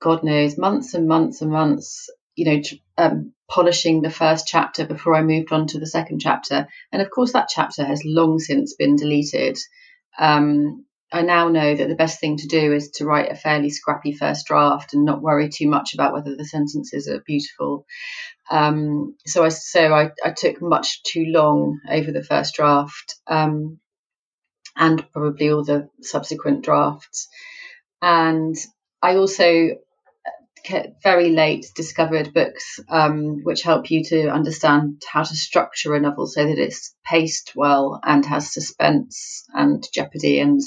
God 0.00 0.22
knows, 0.22 0.56
months 0.56 0.94
and 0.94 1.08
months 1.08 1.42
and 1.42 1.50
months, 1.50 2.08
you 2.36 2.44
know, 2.44 2.62
um, 2.96 3.32
polishing 3.48 4.02
the 4.02 4.10
first 4.10 4.46
chapter 4.46 4.86
before 4.86 5.14
I 5.14 5.22
moved 5.22 5.52
on 5.52 5.66
to 5.68 5.78
the 5.78 5.86
second 5.86 6.20
chapter. 6.20 6.66
And 6.92 7.02
of 7.02 7.10
course, 7.10 7.32
that 7.32 7.48
chapter 7.48 7.84
has 7.84 8.02
long 8.04 8.38
since 8.38 8.74
been 8.74 8.96
deleted. 8.96 9.58
Um, 10.18 10.84
I 11.12 11.22
now 11.22 11.48
know 11.48 11.74
that 11.74 11.88
the 11.88 11.94
best 11.94 12.18
thing 12.18 12.36
to 12.38 12.48
do 12.48 12.72
is 12.72 12.90
to 12.92 13.04
write 13.04 13.30
a 13.30 13.36
fairly 13.36 13.70
scrappy 13.70 14.12
first 14.12 14.46
draft 14.46 14.92
and 14.92 15.04
not 15.04 15.22
worry 15.22 15.48
too 15.48 15.68
much 15.68 15.94
about 15.94 16.12
whether 16.12 16.34
the 16.34 16.44
sentences 16.44 17.08
are 17.08 17.22
beautiful. 17.24 17.86
Um, 18.50 19.16
so 19.24 19.44
I 19.44 19.48
so 19.48 19.92
I, 19.92 20.10
I, 20.24 20.30
took 20.30 20.62
much 20.62 21.02
too 21.02 21.24
long 21.26 21.80
over 21.88 22.12
the 22.12 22.22
first 22.22 22.54
draft 22.54 23.16
um, 23.26 23.80
and 24.76 25.04
probably 25.12 25.50
all 25.50 25.64
the 25.64 25.88
subsequent 26.00 26.64
drafts. 26.64 27.28
And 28.00 28.54
I 29.02 29.16
also 29.16 29.70
very 31.02 31.30
late 31.30 31.66
discovered 31.74 32.32
books 32.32 32.80
um, 32.88 33.42
which 33.42 33.62
help 33.62 33.90
you 33.90 34.04
to 34.04 34.28
understand 34.28 35.02
how 35.10 35.22
to 35.22 35.34
structure 35.34 35.94
a 35.94 36.00
novel 36.00 36.26
so 36.26 36.44
that 36.46 36.58
it's 36.58 36.94
paced 37.04 37.52
well 37.54 38.00
and 38.02 38.24
has 38.26 38.52
suspense 38.52 39.44
and 39.54 39.86
jeopardy 39.92 40.40
and 40.40 40.60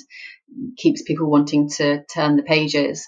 keeps 0.77 1.01
people 1.01 1.29
wanting 1.29 1.69
to 1.69 2.03
turn 2.05 2.35
the 2.35 2.43
pages. 2.43 3.05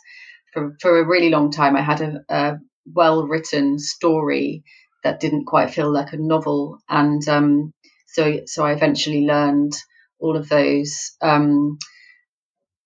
For, 0.53 0.75
for 0.81 0.99
a 0.99 1.07
really 1.07 1.29
long 1.29 1.51
time, 1.51 1.75
I 1.75 1.81
had 1.81 2.01
a, 2.01 2.13
a 2.29 2.57
well 2.85 3.27
written 3.27 3.79
story 3.79 4.63
that 5.03 5.19
didn't 5.19 5.45
quite 5.45 5.71
feel 5.71 5.91
like 5.91 6.13
a 6.13 6.17
novel. 6.17 6.79
And 6.89 7.27
um, 7.27 7.73
so, 8.07 8.41
so 8.45 8.65
I 8.65 8.73
eventually 8.73 9.25
learned 9.25 9.73
all 10.19 10.37
of 10.37 10.49
those 10.49 11.15
um, 11.21 11.77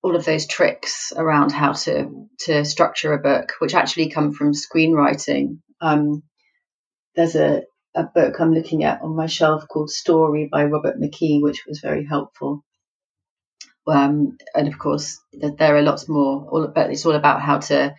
all 0.05 0.15
of 0.15 0.24
those 0.24 0.45
tricks 0.45 1.12
around 1.17 1.51
how 1.51 1.74
to 1.74 2.27
to 2.38 2.63
structure 2.63 3.13
a 3.13 3.17
book, 3.17 3.53
which 3.57 3.74
actually 3.74 4.09
come 4.09 4.33
from 4.33 4.53
screenwriting. 4.53 5.57
Um, 5.81 6.21
there's 7.15 7.35
a, 7.35 7.63
a 7.95 8.03
book 8.03 8.39
I'm 8.39 8.53
looking 8.53 8.83
at 8.83 9.01
on 9.01 9.15
my 9.15 9.25
shelf 9.25 9.67
called 9.67 9.89
Story 9.89 10.47
by 10.51 10.65
Robert 10.65 11.01
McKee, 11.01 11.41
which 11.41 11.63
was 11.67 11.79
very 11.79 12.05
helpful. 12.05 12.63
Um, 13.88 14.38
and 14.53 14.67
of 14.67 14.77
course, 14.77 15.19
there 15.33 15.75
are 15.75 15.81
lots 15.81 16.07
more. 16.07 16.47
All 16.51 16.67
but 16.67 16.91
it's 16.91 17.07
all 17.07 17.15
about 17.15 17.41
how 17.41 17.57
to 17.71 17.95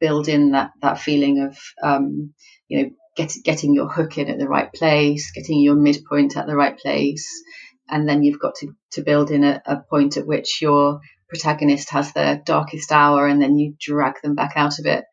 build 0.00 0.26
in 0.26 0.50
that 0.50 0.72
that 0.82 0.98
feeling 0.98 1.42
of 1.42 1.56
um, 1.80 2.34
you 2.66 2.82
know 2.82 2.90
get, 3.14 3.32
getting 3.44 3.72
your 3.72 3.88
hook 3.88 4.18
in 4.18 4.28
at 4.28 4.38
the 4.40 4.48
right 4.48 4.72
place, 4.72 5.30
getting 5.30 5.60
your 5.60 5.76
midpoint 5.76 6.36
at 6.36 6.48
the 6.48 6.56
right 6.56 6.76
place, 6.76 7.28
and 7.88 8.08
then 8.08 8.24
you've 8.24 8.40
got 8.40 8.56
to 8.56 8.74
to 8.94 9.02
build 9.02 9.30
in 9.30 9.44
a, 9.44 9.62
a 9.64 9.76
point 9.88 10.16
at 10.16 10.26
which 10.26 10.60
your 10.60 10.98
protagonist 11.28 11.90
has 11.90 12.12
their 12.12 12.36
darkest 12.44 12.92
hour 12.92 13.26
and 13.26 13.40
then 13.40 13.58
you 13.58 13.74
drag 13.78 14.20
them 14.22 14.34
back 14.34 14.52
out 14.56 14.78
of 14.78 14.86
it. 14.86 15.04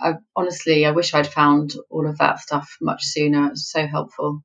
I, 0.00 0.14
honestly, 0.36 0.84
I 0.84 0.90
wish 0.90 1.14
I'd 1.14 1.26
found 1.26 1.74
all 1.88 2.06
of 2.08 2.18
that 2.18 2.40
stuff 2.40 2.76
much 2.80 3.04
sooner. 3.04 3.46
It 3.46 3.50
was 3.50 3.70
so 3.70 3.86
helpful. 3.86 4.42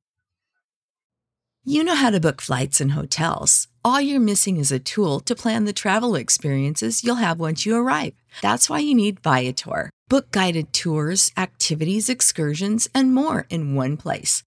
You 1.66 1.84
know 1.84 1.96
how 1.96 2.12
to 2.12 2.22
book 2.22 2.42
flights 2.42 2.80
and 2.80 2.94
hotels. 2.94 3.68
All 3.84 4.00
you're 4.00 4.22
missing 4.22 4.56
is 4.56 4.72
a 4.72 4.80
tool 4.80 5.20
to 5.22 5.36
plan 5.36 5.66
the 5.66 5.74
travel 5.74 6.16
experiences 6.16 7.04
you'll 7.04 7.16
have 7.16 7.42
once 7.42 7.66
you 7.66 7.76
arrive. 7.76 8.14
That's 8.42 8.70
why 8.70 8.80
you 8.80 8.96
need 8.96 9.20
Viator. 9.20 9.90
Book 10.08 10.32
guided 10.32 10.72
tours, 10.72 11.32
activities, 11.36 12.10
excursions, 12.10 12.88
and 12.96 13.14
more 13.14 13.46
in 13.50 13.76
one 13.76 13.98
place 13.98 14.44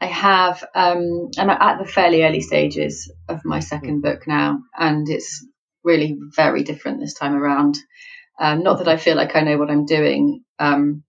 I 0.00 0.06
have, 0.06 0.64
um, 0.74 1.30
I'm 1.36 1.50
at 1.50 1.78
the 1.78 1.84
fairly 1.84 2.24
early 2.24 2.40
stages 2.40 3.12
of 3.28 3.44
my 3.44 3.60
second 3.60 3.96
hmm. 3.96 4.00
book 4.00 4.26
now, 4.26 4.62
and 4.76 5.08
it's 5.08 5.46
really 5.84 6.18
very 6.34 6.62
different 6.62 7.00
this 7.00 7.14
time 7.14 7.34
around. 7.34 7.78
Um, 8.38 8.62
not 8.62 8.78
that 8.78 8.88
I 8.88 8.96
feel 8.96 9.16
like 9.16 9.36
I 9.36 9.42
know 9.42 9.58
what 9.58 9.70
I'm 9.70 9.84
doing 9.84 10.44
um, 10.58 11.04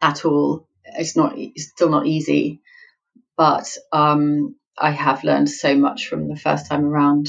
at 0.00 0.24
all. 0.24 0.68
It's 0.84 1.16
not, 1.16 1.34
it's 1.36 1.68
still 1.68 1.88
not 1.88 2.06
easy, 2.06 2.60
but 3.36 3.76
um, 3.92 4.54
I 4.78 4.92
have 4.92 5.24
learned 5.24 5.50
so 5.50 5.74
much 5.76 6.06
from 6.06 6.28
the 6.28 6.36
first 6.36 6.68
time 6.68 6.84
around. 6.84 7.28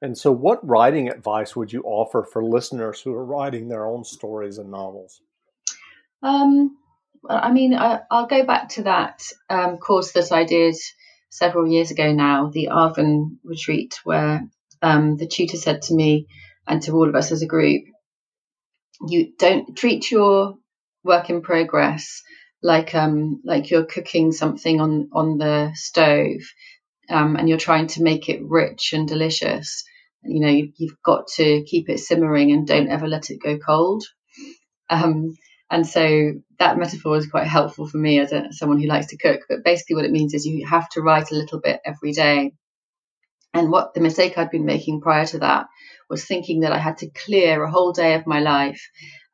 And 0.00 0.18
so, 0.18 0.32
what 0.32 0.66
writing 0.66 1.08
advice 1.08 1.54
would 1.54 1.72
you 1.72 1.82
offer 1.82 2.24
for 2.24 2.42
listeners 2.42 3.00
who 3.00 3.14
are 3.14 3.24
writing 3.24 3.68
their 3.68 3.86
own 3.86 4.02
stories 4.02 4.58
and 4.58 4.70
novels? 4.70 5.20
Um, 6.22 6.76
I 7.28 7.52
mean, 7.52 7.74
I, 7.74 8.00
will 8.10 8.26
go 8.26 8.44
back 8.44 8.70
to 8.70 8.84
that 8.84 9.22
um, 9.48 9.78
course 9.78 10.12
that 10.12 10.32
I 10.32 10.44
did 10.44 10.74
several 11.30 11.66
years 11.66 11.90
ago 11.90 12.12
now, 12.12 12.50
the 12.50 12.68
Arvon 12.70 13.38
retreat, 13.44 14.00
where 14.04 14.42
um, 14.82 15.16
the 15.16 15.26
tutor 15.26 15.56
said 15.56 15.82
to 15.82 15.94
me 15.94 16.26
and 16.66 16.82
to 16.82 16.92
all 16.92 17.08
of 17.08 17.14
us 17.14 17.32
as 17.32 17.42
a 17.42 17.46
group, 17.46 17.84
you 19.08 19.32
don't 19.38 19.76
treat 19.76 20.10
your 20.10 20.56
work 21.04 21.30
in 21.30 21.42
progress 21.42 22.22
like 22.62 22.94
um, 22.94 23.40
like 23.44 23.70
you're 23.70 23.84
cooking 23.84 24.32
something 24.32 24.80
on 24.80 25.08
on 25.12 25.38
the 25.38 25.72
stove 25.74 26.42
um, 27.10 27.36
and 27.36 27.48
you're 27.48 27.58
trying 27.58 27.88
to 27.88 28.02
make 28.02 28.28
it 28.28 28.40
rich 28.42 28.92
and 28.92 29.08
delicious. 29.08 29.84
You 30.24 30.40
know, 30.40 30.48
you, 30.48 30.72
have 30.88 31.02
got 31.04 31.26
to 31.36 31.64
keep 31.64 31.88
it 31.88 31.98
simmering 31.98 32.52
and 32.52 32.66
don't 32.66 32.88
ever 32.88 33.08
let 33.08 33.30
it 33.30 33.42
go 33.42 33.58
cold. 33.58 34.04
Um, 34.88 35.36
and 35.72 35.86
so 35.86 36.32
that 36.58 36.76
metaphor 36.76 37.16
is 37.16 37.30
quite 37.30 37.46
helpful 37.46 37.88
for 37.88 37.96
me 37.96 38.20
as 38.20 38.30
a, 38.30 38.52
someone 38.52 38.78
who 38.78 38.86
likes 38.86 39.06
to 39.06 39.16
cook. 39.16 39.40
But 39.48 39.64
basically, 39.64 39.96
what 39.96 40.04
it 40.04 40.10
means 40.10 40.34
is 40.34 40.44
you 40.44 40.66
have 40.66 40.86
to 40.90 41.00
write 41.00 41.30
a 41.30 41.34
little 41.34 41.60
bit 41.60 41.80
every 41.82 42.12
day. 42.12 42.52
And 43.54 43.70
what 43.70 43.94
the 43.94 44.02
mistake 44.02 44.36
I'd 44.36 44.50
been 44.50 44.66
making 44.66 45.00
prior 45.00 45.24
to 45.24 45.38
that 45.38 45.68
was 46.10 46.26
thinking 46.26 46.60
that 46.60 46.72
I 46.72 46.78
had 46.78 46.98
to 46.98 47.10
clear 47.10 47.64
a 47.64 47.70
whole 47.70 47.92
day 47.92 48.12
of 48.12 48.26
my 48.26 48.40
life 48.40 48.82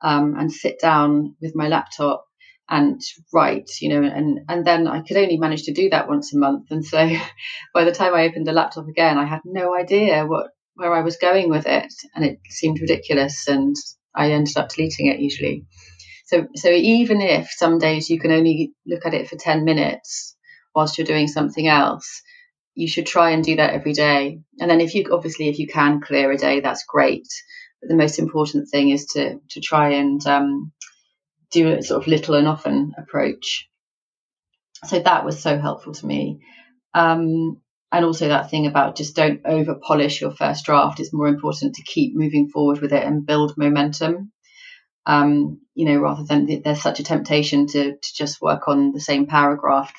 um, 0.01 0.37
and 0.39 0.53
sit 0.53 0.81
down 0.81 1.35
with 1.41 1.57
my 1.57 1.67
laptop 1.67 2.25
and 2.69 3.01
write, 3.35 3.71
you 3.81 3.89
know, 3.89 4.09
and, 4.09 4.39
and 4.49 4.65
then 4.65 4.87
I 4.87 5.01
could 5.01 5.17
only 5.17 5.39
manage 5.39 5.65
to 5.65 5.73
do 5.73 5.91
that 5.91 6.09
once 6.09 6.33
a 6.33 6.39
month. 6.39 6.71
And 6.71 6.85
so 6.85 6.99
by 7.75 7.83
the 7.83 7.91
time 7.91 8.15
I 8.15 8.29
opened 8.29 8.47
the 8.47 8.53
laptop 8.53 8.87
again, 8.87 9.19
I 9.19 9.25
had 9.25 9.41
no 9.45 9.75
idea 9.75 10.25
what 10.25 10.51
where 10.75 10.95
I 10.95 11.01
was 11.01 11.17
going 11.17 11.51
with 11.51 11.67
it. 11.67 11.93
And 12.15 12.25
it 12.25 12.39
seemed 12.49 12.81
ridiculous 12.81 13.49
and 13.49 13.75
I 14.15 14.31
ended 14.31 14.57
up 14.57 14.69
deleting 14.69 15.07
it 15.07 15.19
usually. 15.19 15.67
So, 16.29 16.47
so 16.57 16.69
even 16.69 17.23
if 17.23 17.51
some 17.51 17.79
days 17.79 18.11
you 18.11 18.21
can 18.21 18.33
only 18.33 18.73
look 18.87 19.07
at 19.07 19.15
it 19.15 19.31
for 19.31 19.37
10 19.37 19.65
minutes 19.65 20.37
whilst 20.75 20.99
you're 20.99 21.07
doing 21.07 21.27
something 21.27 21.67
else, 21.67 22.21
you 22.75 22.87
should 22.87 23.07
try 23.07 23.31
and 23.31 23.43
do 23.43 23.57
that 23.57 23.73
every 23.73 23.95
day. 23.95 24.41
And 24.61 24.71
then 24.71 24.83
if 24.83 24.95
you, 24.95 25.07
obviously, 25.11 25.49
if 25.49 25.59
you 25.59 25.67
can 25.67 26.03
clear 26.03 26.31
a 26.31 26.37
day, 26.37 26.61
that's 26.61 26.85
great. 26.85 27.27
But 27.81 27.89
the 27.89 27.97
most 27.97 28.19
important 28.19 28.69
thing 28.69 28.91
is 28.91 29.07
to, 29.15 29.41
to 29.53 29.61
try 29.61 29.95
and 29.95 30.25
um, 30.27 30.73
do 31.51 31.69
a 31.69 31.83
sort 31.83 32.03
of 32.03 32.07
little 32.07 32.35
and 32.35 32.47
often 32.47 32.93
approach. 32.99 33.67
So 34.85 34.99
that 34.99 35.25
was 35.25 35.41
so 35.41 35.59
helpful 35.59 35.95
to 35.95 36.07
me. 36.07 36.41
Um, 36.93 37.63
and 37.91 38.05
also 38.05 38.29
that 38.29 38.51
thing 38.51 38.67
about 38.67 38.97
just 38.97 39.17
don't 39.17 39.41
over 39.47 39.77
polish 39.77 40.21
your 40.21 40.33
first 40.33 40.67
draft. 40.67 41.01
It's 41.01 41.15
more 41.15 41.29
important 41.29 41.77
to 41.77 41.83
keep 41.85 42.15
moving 42.15 42.51
forward 42.51 42.83
with 42.83 42.93
it 42.93 43.03
and 43.03 43.25
build 43.25 43.57
momentum 43.57 44.31
um, 45.09 45.59
you 45.75 45.87
know, 45.87 45.97
rather 45.97 46.23
than 46.23 46.61
there's 46.63 46.83
such 46.83 47.01
a 47.01 47.03
temptation 47.03 47.67
to, 47.69 47.97
to 47.97 48.15
just 48.15 48.43
work 48.43 48.69
on 48.69 48.93
the 48.93 49.01
same 49.01 49.27
paragraph 49.27 49.93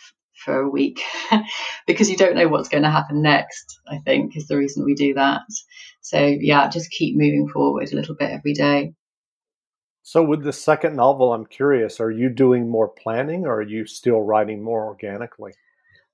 for 0.46 0.62
a 0.62 0.70
week 0.70 1.02
because 1.88 2.10
you 2.10 2.16
don't 2.16 2.36
know 2.36 2.48
what's 2.48 2.70
going 2.70 2.84
to 2.84 2.92
happen 2.92 3.24
next, 3.24 3.80
I 3.88 3.98
think 3.98 4.38
is 4.38 4.48
the 4.48 4.56
reason 4.56 4.86
we 4.86 4.94
do 4.94 5.16
that. 5.16 5.42
So, 6.02 6.20
yeah, 6.20 6.70
just 6.70 6.92
keep 6.92 7.18
moving 7.18 7.50
forward 7.50 7.92
a 7.92 7.96
little 7.96 8.16
bit 8.16 8.30
every 8.30 8.54
day. 8.54 8.94
So, 10.04 10.24
with 10.24 10.44
the 10.44 10.54
second 10.54 10.96
novel, 10.96 11.34
I'm 11.34 11.46
curious 11.46 12.00
are 12.00 12.12
you 12.12 12.30
doing 12.30 12.70
more 12.70 12.88
planning 12.88 13.46
or 13.46 13.56
are 13.56 13.62
you 13.64 13.88
still 13.88 14.22
writing 14.22 14.64
more 14.64 14.86
organically? 14.86 15.54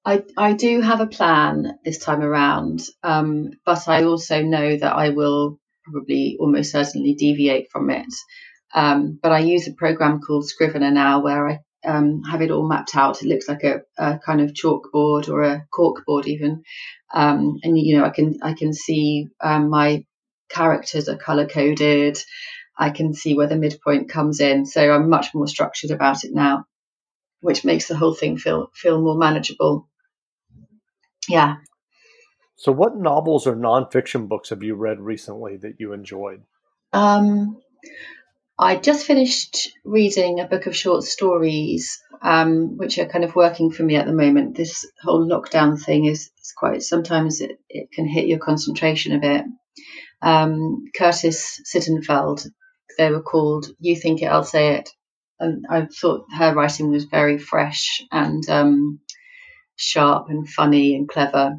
I, 0.06 0.24
I 0.38 0.54
do 0.54 0.80
have 0.80 1.02
a 1.02 1.08
plan 1.08 1.80
this 1.84 1.98
time 1.98 2.22
around, 2.22 2.82
um, 3.04 3.52
but 3.66 3.88
I 3.90 4.04
also 4.04 4.42
know 4.42 4.78
that 4.78 4.94
I 4.94 5.10
will 5.10 5.60
probably 5.84 6.38
almost 6.40 6.72
certainly 6.72 7.14
deviate 7.14 7.72
from 7.72 7.90
it. 7.90 8.14
Um, 8.74 9.20
but 9.22 9.32
I 9.32 9.40
use 9.40 9.68
a 9.68 9.74
program 9.74 10.20
called 10.20 10.48
Scrivener 10.48 10.92
now 10.92 11.22
where 11.22 11.48
I 11.50 11.60
um, 11.86 12.24
have 12.24 12.42
it 12.42 12.52
all 12.52 12.68
mapped 12.68 12.96
out. 12.96 13.22
It 13.22 13.28
looks 13.28 13.48
like 13.48 13.64
a, 13.64 13.82
a 13.98 14.20
kind 14.20 14.42
of 14.42 14.54
chalkboard 14.54 15.30
or 15.30 15.44
a 15.44 15.66
corkboard 15.74 16.26
even. 16.26 16.64
Um, 17.14 17.60
and 17.64 17.78
you 17.78 17.98
know, 17.98 18.06
I 18.06 18.10
can 18.10 18.40
I 18.42 18.54
can 18.54 18.74
see 18.74 19.28
um, 19.42 19.70
my 19.70 20.06
characters 20.50 21.08
are 21.08 21.18
color 21.18 21.48
coded. 21.48 22.18
I 22.78 22.90
can 22.90 23.14
see 23.14 23.36
where 23.36 23.48
the 23.48 23.56
midpoint 23.56 24.10
comes 24.10 24.40
in. 24.40 24.66
So 24.66 24.92
I'm 24.92 25.10
much 25.10 25.34
more 25.34 25.48
structured 25.48 25.92
about 25.92 26.24
it 26.24 26.34
now, 26.34 26.66
which 27.40 27.64
makes 27.64 27.88
the 27.88 27.96
whole 27.96 28.14
thing 28.14 28.38
feel 28.38 28.72
feel 28.74 29.02
more 29.02 29.18
manageable. 29.18 29.88
Yeah. 31.30 31.58
So, 32.58 32.72
what 32.72 32.98
novels 32.98 33.48
or 33.48 33.56
nonfiction 33.56 34.28
books 34.28 34.50
have 34.50 34.64
you 34.64 34.76
read 34.76 35.00
recently 35.00 35.58
that 35.58 35.76
you 35.80 35.94
enjoyed? 35.94 36.44
Um, 36.94 37.62
I 38.58 38.78
just 38.78 39.06
finished 39.06 39.72
reading 39.84 40.40
a 40.40 40.48
book 40.48 40.66
of 40.66 40.76
short 40.76 41.04
stories, 41.04 42.00
um, 42.22 42.78
which 42.78 42.98
are 42.98 43.06
kind 43.06 43.26
of 43.26 43.36
working 43.36 43.70
for 43.70 43.84
me 43.84 43.98
at 43.98 44.06
the 44.06 44.14
moment. 44.14 44.56
This 44.56 44.86
whole 45.04 45.28
lockdown 45.28 45.82
thing 45.82 46.06
is, 46.06 46.32
is 46.40 46.54
quite, 46.56 46.82
sometimes 46.82 47.42
it, 47.42 47.60
it 47.68 47.92
can 47.92 48.08
hit 48.08 48.28
your 48.28 48.40
concentration 48.40 49.14
a 49.14 49.20
bit. 49.20 49.44
Um, 50.22 50.86
Curtis 50.96 51.62
Sittenfeld, 51.66 52.48
they 52.98 53.12
were 53.12 53.22
called 53.22 53.68
You 53.80 53.98
Think 53.98 54.22
It, 54.22 54.28
I'll 54.28 54.46
Say 54.46 54.76
It. 54.76 54.90
And 55.38 55.66
I 55.70 55.88
thought 55.88 56.28
her 56.38 56.54
writing 56.54 56.90
was 56.90 57.04
very 57.04 57.38
fresh 57.38 58.02
and 58.10 58.50
um, 58.50 59.02
sharp 59.76 60.30
and 60.30 60.48
funny 60.48 60.96
and 60.96 61.10
clever. 61.10 61.58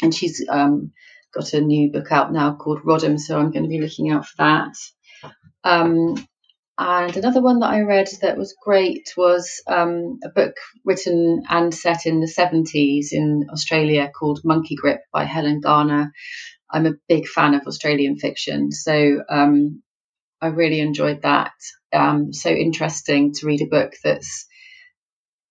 And 0.00 0.14
she's 0.14 0.42
um, 0.48 0.92
got 1.34 1.52
a 1.52 1.60
new 1.60 1.92
book 1.92 2.10
out 2.10 2.32
now 2.32 2.54
called 2.54 2.84
Rodham, 2.84 3.20
so 3.20 3.38
I'm 3.38 3.50
going 3.50 3.64
to 3.64 3.68
be 3.68 3.82
looking 3.82 4.10
out 4.10 4.24
for 4.24 4.36
that. 4.38 4.74
Um, 5.64 6.16
and 6.78 7.14
another 7.14 7.42
one 7.42 7.60
that 7.60 7.70
I 7.70 7.80
read 7.80 8.08
that 8.22 8.38
was 8.38 8.56
great 8.62 9.12
was 9.14 9.62
um, 9.66 10.18
a 10.24 10.30
book 10.30 10.54
written 10.82 11.42
and 11.50 11.74
set 11.74 12.06
in 12.06 12.20
the 12.20 12.26
70s 12.26 13.08
in 13.12 13.48
Australia 13.52 14.10
called 14.18 14.40
Monkey 14.44 14.76
Grip 14.76 15.00
by 15.12 15.24
Helen 15.24 15.60
Garner. 15.60 16.10
I'm 16.70 16.86
a 16.86 16.94
big 17.06 17.28
fan 17.28 17.52
of 17.52 17.66
Australian 17.66 18.16
fiction, 18.16 18.72
so 18.72 19.22
um, 19.28 19.82
I 20.40 20.46
really 20.48 20.80
enjoyed 20.80 21.22
that. 21.22 21.52
Um, 21.92 22.32
so 22.32 22.48
interesting 22.48 23.34
to 23.34 23.46
read 23.46 23.60
a 23.60 23.66
book 23.66 23.92
that's 24.02 24.46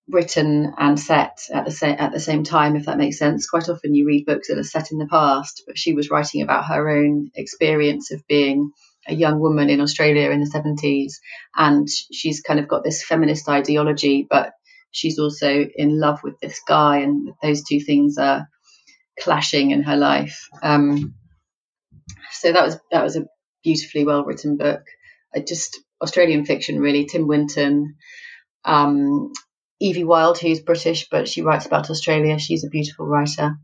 written 0.07 0.73
and 0.79 0.99
set 0.99 1.41
at 1.53 1.65
the 1.65 1.71
same 1.71 1.95
at 1.99 2.11
the 2.11 2.19
same 2.19 2.43
time, 2.43 2.75
if 2.75 2.85
that 2.85 2.97
makes 2.97 3.19
sense. 3.19 3.47
Quite 3.47 3.69
often 3.69 3.93
you 3.93 4.07
read 4.07 4.25
books 4.25 4.47
that 4.47 4.57
are 4.57 4.63
set 4.63 4.91
in 4.91 4.97
the 4.97 5.05
past, 5.05 5.63
but 5.67 5.77
she 5.77 5.93
was 5.93 6.09
writing 6.09 6.41
about 6.41 6.65
her 6.65 6.89
own 6.89 7.29
experience 7.35 8.11
of 8.11 8.25
being 8.27 8.71
a 9.09 9.15
young 9.15 9.39
woman 9.39 9.69
in 9.69 9.81
Australia 9.81 10.29
in 10.29 10.41
the 10.41 10.49
70s, 10.49 11.13
and 11.55 11.87
she's 11.89 12.41
kind 12.41 12.59
of 12.59 12.67
got 12.67 12.83
this 12.83 13.03
feminist 13.03 13.49
ideology, 13.49 14.25
but 14.29 14.51
she's 14.91 15.19
also 15.19 15.65
in 15.75 15.99
love 15.99 16.19
with 16.23 16.39
this 16.39 16.61
guy, 16.67 16.99
and 16.99 17.31
those 17.41 17.63
two 17.63 17.79
things 17.79 18.17
are 18.17 18.47
clashing 19.19 19.71
in 19.71 19.83
her 19.83 19.97
life. 19.97 20.47
Um, 20.61 21.15
so 22.31 22.51
that 22.51 22.65
was 22.65 22.77
that 22.91 23.03
was 23.03 23.15
a 23.15 23.25
beautifully 23.63 24.05
well 24.05 24.23
written 24.23 24.57
book. 24.57 24.81
I 25.35 25.39
just 25.39 25.79
Australian 26.01 26.45
fiction 26.45 26.79
really. 26.79 27.05
Tim 27.05 27.27
Winton, 27.27 27.95
um, 28.65 29.31
Evie 29.79 30.03
Wyld, 30.03 30.39
who's 30.39 30.59
British 30.61 31.07
but 31.09 31.27
she 31.27 31.41
writes 31.41 31.65
about 31.65 31.89
Australia. 31.89 32.39
She's 32.39 32.63
a 32.63 32.69
beautiful 32.69 33.05
writer. 33.05 33.57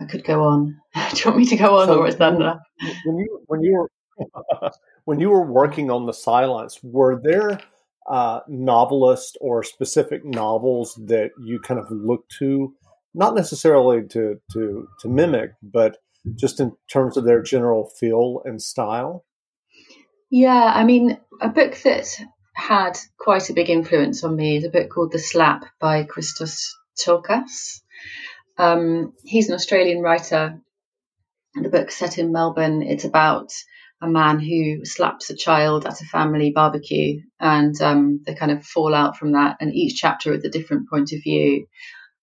I 0.00 0.06
could 0.06 0.24
go 0.24 0.44
on. 0.44 0.80
Do 0.94 1.16
you 1.16 1.24
want 1.26 1.38
me 1.38 1.46
to 1.46 1.56
go 1.56 1.78
on, 1.78 1.86
so 1.86 2.00
or 2.00 2.08
is 2.08 2.16
that 2.16 2.34
enough? 2.34 2.60
When 3.04 3.18
you 3.18 3.40
when 3.46 3.62
you 3.62 3.72
were 3.72 3.90
when 5.04 5.20
you 5.20 5.30
were 5.30 5.50
working 5.50 5.90
on 5.90 6.06
the 6.06 6.12
silence, 6.12 6.78
were 6.82 7.20
there 7.22 7.60
uh, 8.08 8.40
novelists 8.48 9.36
or 9.40 9.62
specific 9.62 10.24
novels 10.24 10.98
that 11.06 11.30
you 11.42 11.60
kind 11.60 11.80
of 11.80 11.90
look 11.90 12.28
to, 12.38 12.74
not 13.14 13.34
necessarily 13.34 14.06
to 14.08 14.40
to 14.52 14.88
to 15.00 15.08
mimic, 15.08 15.52
but 15.62 15.98
just 16.34 16.60
in 16.60 16.72
terms 16.90 17.16
of 17.16 17.24
their 17.24 17.42
general 17.42 17.90
feel 17.98 18.42
and 18.44 18.60
style? 18.60 19.24
Yeah, 20.30 20.72
I 20.74 20.84
mean, 20.84 21.18
a 21.40 21.48
book 21.48 21.76
that 21.84 22.08
had 22.54 22.98
quite 23.18 23.50
a 23.50 23.54
big 23.54 23.70
influence 23.70 24.24
on 24.24 24.34
me 24.34 24.56
is 24.56 24.64
a 24.64 24.70
book 24.70 24.88
called 24.88 25.12
The 25.12 25.18
Slap 25.18 25.66
by 25.80 26.04
Christos 26.04 26.76
Tsiolkas. 26.98 27.80
Um, 28.56 29.12
he's 29.24 29.48
an 29.48 29.54
Australian 29.54 30.00
writer. 30.00 30.60
The 31.54 31.68
book's 31.68 31.96
set 31.96 32.18
in 32.18 32.32
Melbourne. 32.32 32.82
It's 32.82 33.04
about 33.04 33.52
a 34.00 34.08
man 34.08 34.38
who 34.38 34.84
slaps 34.84 35.30
a 35.30 35.36
child 35.36 35.86
at 35.86 36.00
a 36.00 36.06
family 36.06 36.50
barbecue 36.50 37.22
and 37.40 37.80
um, 37.80 38.20
the 38.24 38.34
kind 38.34 38.52
of 38.52 38.64
fallout 38.64 39.16
from 39.16 39.32
that. 39.32 39.56
And 39.60 39.74
each 39.74 39.96
chapter 40.00 40.32
is 40.34 40.44
a 40.44 40.50
different 40.50 40.88
point 40.90 41.12
of 41.12 41.22
view. 41.22 41.66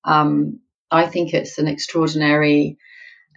Um, 0.04 0.60
I 0.90 1.08
think 1.08 1.34
it's 1.34 1.58
an 1.58 1.68
extraordinary 1.68 2.78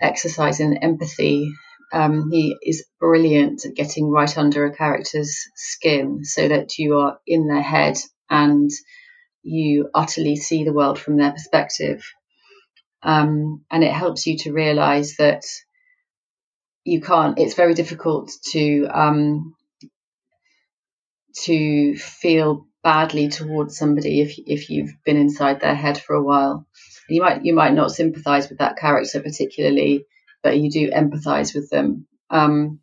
exercise 0.01 0.61
in 0.61 0.79
empathy. 0.79 1.53
Um, 1.93 2.31
he 2.31 2.57
is 2.63 2.85
brilliant 2.99 3.65
at 3.65 3.75
getting 3.75 4.11
right 4.11 4.37
under 4.37 4.67
a 4.67 4.75
character's 4.75 5.39
skin 5.55 6.25
so 6.25 6.49
that 6.49 6.77
you 6.79 6.99
are 6.99 7.19
in 7.27 7.47
their 7.47 7.63
head 7.63 7.97
and 8.29 8.71
you 9.43 9.91
utterly 9.95 10.37
see 10.37 10.65
the 10.65 10.73
world 10.73 10.99
from 10.99 11.17
their 11.17 11.31
perspective. 11.31 12.03
Um, 13.05 13.65
and 13.71 13.85
it 13.85 13.93
helps 13.93 14.27
you 14.27 14.39
to 14.39 14.53
realize 14.53 15.17
that 15.17 15.45
you 16.85 17.01
can't, 17.01 17.39
it's 17.39 17.55
very 17.55 17.75
difficult 17.75 18.33
to, 18.53 18.87
um, 18.87 19.55
to 21.45 21.97
feel 21.97 22.67
badly 22.83 23.29
towards 23.29 23.77
somebody 23.77 24.21
if, 24.21 24.39
if 24.39 24.71
you've 24.71 24.95
been 25.05 25.17
inside 25.17 25.61
their 25.61 25.75
head 25.75 25.99
for 25.99 26.15
a 26.15 26.23
while. 26.23 26.67
You 27.09 27.21
might, 27.21 27.45
you 27.45 27.55
might 27.55 27.75
not 27.75 27.91
sympathize 27.91 28.49
with 28.49 28.59
that 28.59 28.79
character 28.79 29.21
particularly, 29.21 30.07
but 30.43 30.59
you 30.59 30.71
do 30.71 30.91
empathize 30.91 31.55
with 31.55 31.69
them. 31.71 32.07
Um, 32.31 32.81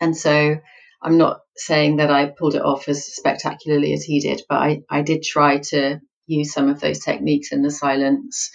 and 0.00 0.16
so 0.16 0.56
I'm 1.02 1.18
not 1.18 1.40
saying 1.56 1.96
that 1.96 2.10
I 2.10 2.26
pulled 2.26 2.54
it 2.54 2.62
off 2.62 2.88
as 2.88 3.04
spectacularly 3.04 3.92
as 3.92 4.04
he 4.04 4.20
did, 4.20 4.42
but 4.48 4.56
I, 4.56 4.82
I 4.88 5.02
did 5.02 5.22
try 5.22 5.58
to 5.70 6.00
use 6.26 6.52
some 6.52 6.68
of 6.68 6.80
those 6.80 7.00
techniques 7.00 7.52
in 7.52 7.62
the 7.62 7.70
silence 7.70 8.50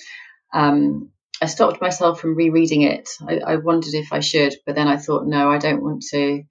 um, 0.53 1.09
I 1.41 1.47
stopped 1.47 1.81
myself 1.81 2.21
from 2.21 2.35
rereading 2.35 2.83
it. 2.83 3.09
I, 3.27 3.39
I, 3.39 3.55
wondered 3.57 3.95
if 3.95 4.13
I 4.13 4.21
should, 4.21 4.55
but 4.65 4.75
then 4.75 4.87
I 4.87 4.97
thought, 4.97 5.25
no, 5.25 5.49
I 5.49 5.57
don't 5.57 5.83
want 5.83 6.03
to 6.11 6.43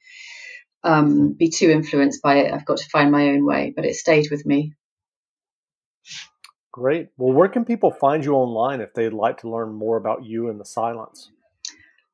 um, 0.84 1.32
be 1.32 1.48
too 1.48 1.70
influenced 1.70 2.20
by 2.20 2.38
it. 2.38 2.52
I've 2.52 2.66
got 2.66 2.78
to 2.78 2.90
find 2.90 3.10
my 3.10 3.28
own 3.28 3.46
way, 3.46 3.72
but 3.74 3.86
it 3.86 3.94
stayed 3.94 4.30
with 4.30 4.44
me. 4.44 4.74
Great. 6.72 7.08
Well, 7.16 7.32
where 7.32 7.48
can 7.48 7.64
people 7.64 7.90
find 7.90 8.24
you 8.24 8.34
online 8.34 8.80
if 8.80 8.94
they'd 8.94 9.12
like 9.12 9.42
to 9.42 9.50
learn 9.50 9.72
more 9.72 9.96
about 9.96 10.24
you 10.24 10.50
and 10.50 10.58
the 10.58 10.64
silence? 10.64 11.30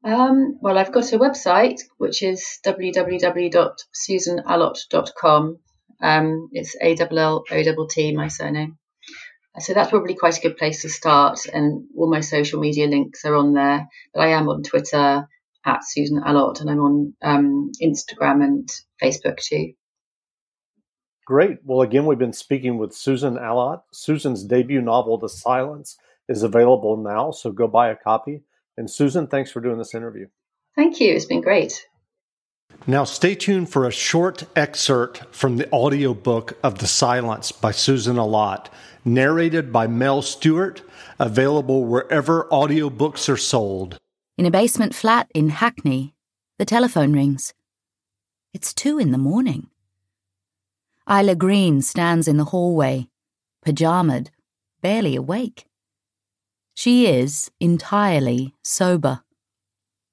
Um, 0.04 0.58
well, 0.60 0.76
I've 0.78 0.92
got 0.92 1.12
a 1.12 1.18
website 1.18 1.80
which 1.96 2.22
is 2.22 2.60
www.susanallott.com. 2.64 5.58
Um, 6.00 6.48
it's 6.52 6.76
A 6.80 6.96
L 6.96 7.18
L 7.18 7.44
O 7.50 7.86
T, 7.88 8.14
my 8.14 8.28
surname. 8.28 8.77
So 9.60 9.74
that's 9.74 9.90
probably 9.90 10.14
quite 10.14 10.38
a 10.38 10.40
good 10.40 10.56
place 10.56 10.82
to 10.82 10.88
start. 10.88 11.46
And 11.46 11.86
all 11.96 12.10
my 12.10 12.20
social 12.20 12.60
media 12.60 12.86
links 12.86 13.24
are 13.24 13.34
on 13.34 13.54
there. 13.54 13.88
But 14.14 14.20
I 14.20 14.28
am 14.28 14.48
on 14.48 14.62
Twitter. 14.62 15.28
at 15.64 15.84
Susan 15.84 16.20
Allott, 16.22 16.60
and 16.60 16.70
I'm 16.70 16.80
on 16.80 17.14
um, 17.22 17.72
Instagram 17.82 18.42
and 18.42 18.68
Facebook 19.02 19.38
too. 19.38 19.72
Great. 21.26 21.58
Well, 21.64 21.82
again, 21.82 22.06
we've 22.06 22.18
been 22.18 22.32
speaking 22.32 22.78
with 22.78 22.94
Susan 22.94 23.34
Allott. 23.34 23.82
Susan's 23.92 24.44
debut 24.44 24.80
novel, 24.80 25.18
The 25.18 25.28
Silence, 25.28 25.98
is 26.28 26.42
available 26.42 26.96
now, 26.96 27.30
so 27.30 27.52
go 27.52 27.68
buy 27.68 27.90
a 27.90 27.96
copy. 27.96 28.42
And 28.76 28.90
Susan, 28.90 29.26
thanks 29.26 29.50
for 29.50 29.60
doing 29.60 29.78
this 29.78 29.94
interview. 29.94 30.26
Thank 30.74 31.00
you. 31.00 31.12
It's 31.12 31.26
been 31.26 31.40
great. 31.40 31.86
Now, 32.86 33.04
stay 33.04 33.34
tuned 33.34 33.70
for 33.70 33.86
a 33.86 33.90
short 33.90 34.44
excerpt 34.54 35.24
from 35.34 35.56
the 35.56 35.70
audiobook 35.72 36.56
of 36.62 36.78
The 36.78 36.86
Silence 36.86 37.50
by 37.50 37.72
Susan 37.72 38.16
Allott, 38.16 38.68
narrated 39.14 39.72
by 39.72 39.86
Mel 39.86 40.22
Stewart, 40.22 40.82
available 41.18 41.84
wherever 41.84 42.48
audiobooks 42.50 43.28
are 43.28 43.36
sold. 43.36 43.98
In 44.36 44.46
a 44.46 44.50
basement 44.50 44.94
flat 44.94 45.28
in 45.34 45.48
Hackney, 45.48 46.14
the 46.58 46.64
telephone 46.64 47.12
rings. 47.12 47.54
It's 48.54 48.72
two 48.72 48.98
in 48.98 49.10
the 49.10 49.18
morning. 49.18 49.68
Isla 51.10 51.34
Green 51.34 51.82
stands 51.82 52.28
in 52.28 52.36
the 52.36 52.46
hallway, 52.46 53.08
pajamaed, 53.64 54.28
barely 54.82 55.16
awake. 55.16 55.66
She 56.74 57.06
is 57.06 57.50
entirely 57.58 58.54
sober. 58.62 59.22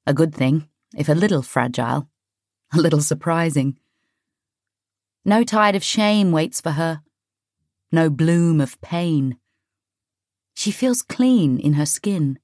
A 0.07 0.13
good 0.13 0.33
thing, 0.33 0.67
if 0.95 1.09
a 1.09 1.13
little 1.13 1.41
fragile, 1.41 2.09
a 2.73 2.77
little 2.77 3.01
surprising. 3.01 3.77
No 5.23 5.43
tide 5.43 5.75
of 5.75 5.83
shame 5.83 6.31
waits 6.31 6.61
for 6.61 6.71
her, 6.71 7.01
no 7.95 8.09
bloom 8.09 8.61
of 8.61 8.79
pain. 8.81 9.37
She 10.53 10.71
feels 10.71 11.01
clean 11.01 11.57
in 11.57 11.73
her 11.73 11.85
skin, 11.85 12.37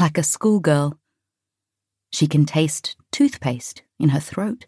like 0.00 0.16
a 0.16 0.22
schoolgirl. 0.22 0.98
She 2.12 2.26
can 2.26 2.46
taste 2.46 2.96
toothpaste 3.10 3.82
in 3.98 4.10
her 4.10 4.20
throat. 4.20 4.66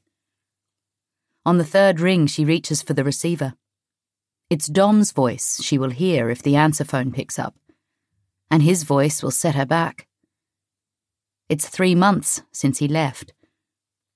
On 1.47 1.59
the 1.59 1.65
third 1.65 2.01
ring, 2.01 2.27
she 2.27 2.45
reaches 2.45 2.83
for 2.83 2.93
the 2.93 3.05
receiver. 3.05 3.55
It's 4.51 4.67
Dom's 4.67 5.13
voice 5.13 5.63
she 5.63 5.79
will 5.79 5.91
hear 5.91 6.29
if 6.29 6.43
the 6.43 6.57
answer 6.57 6.85
phone 6.85 7.13
picks 7.13 7.39
up, 7.39 7.55
and 8.51 8.63
his 8.63 8.83
voice 8.83 9.23
will 9.23 9.31
set 9.31 9.55
her 9.55 9.67
back. 9.67 10.07
It's 11.49 11.69
three 11.69 11.95
months 11.95 12.43
since 12.53 12.79
he 12.79 12.89
left, 12.89 13.33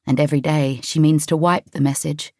and 0.06 0.18
every 0.18 0.40
day 0.40 0.80
she 0.82 0.98
means 0.98 1.24
to 1.26 1.36
wipe 1.36 1.70
the 1.70 1.80
message. 1.80 2.32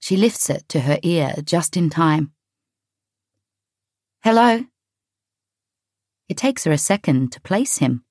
She 0.00 0.16
lifts 0.16 0.50
it 0.50 0.68
to 0.70 0.80
her 0.80 0.98
ear 1.02 1.34
just 1.44 1.76
in 1.76 1.90
time. 1.90 2.32
Hello? 4.22 4.64
It 6.28 6.36
takes 6.36 6.64
her 6.64 6.72
a 6.72 6.78
second 6.78 7.32
to 7.32 7.40
place 7.40 7.78
him. 7.78 8.04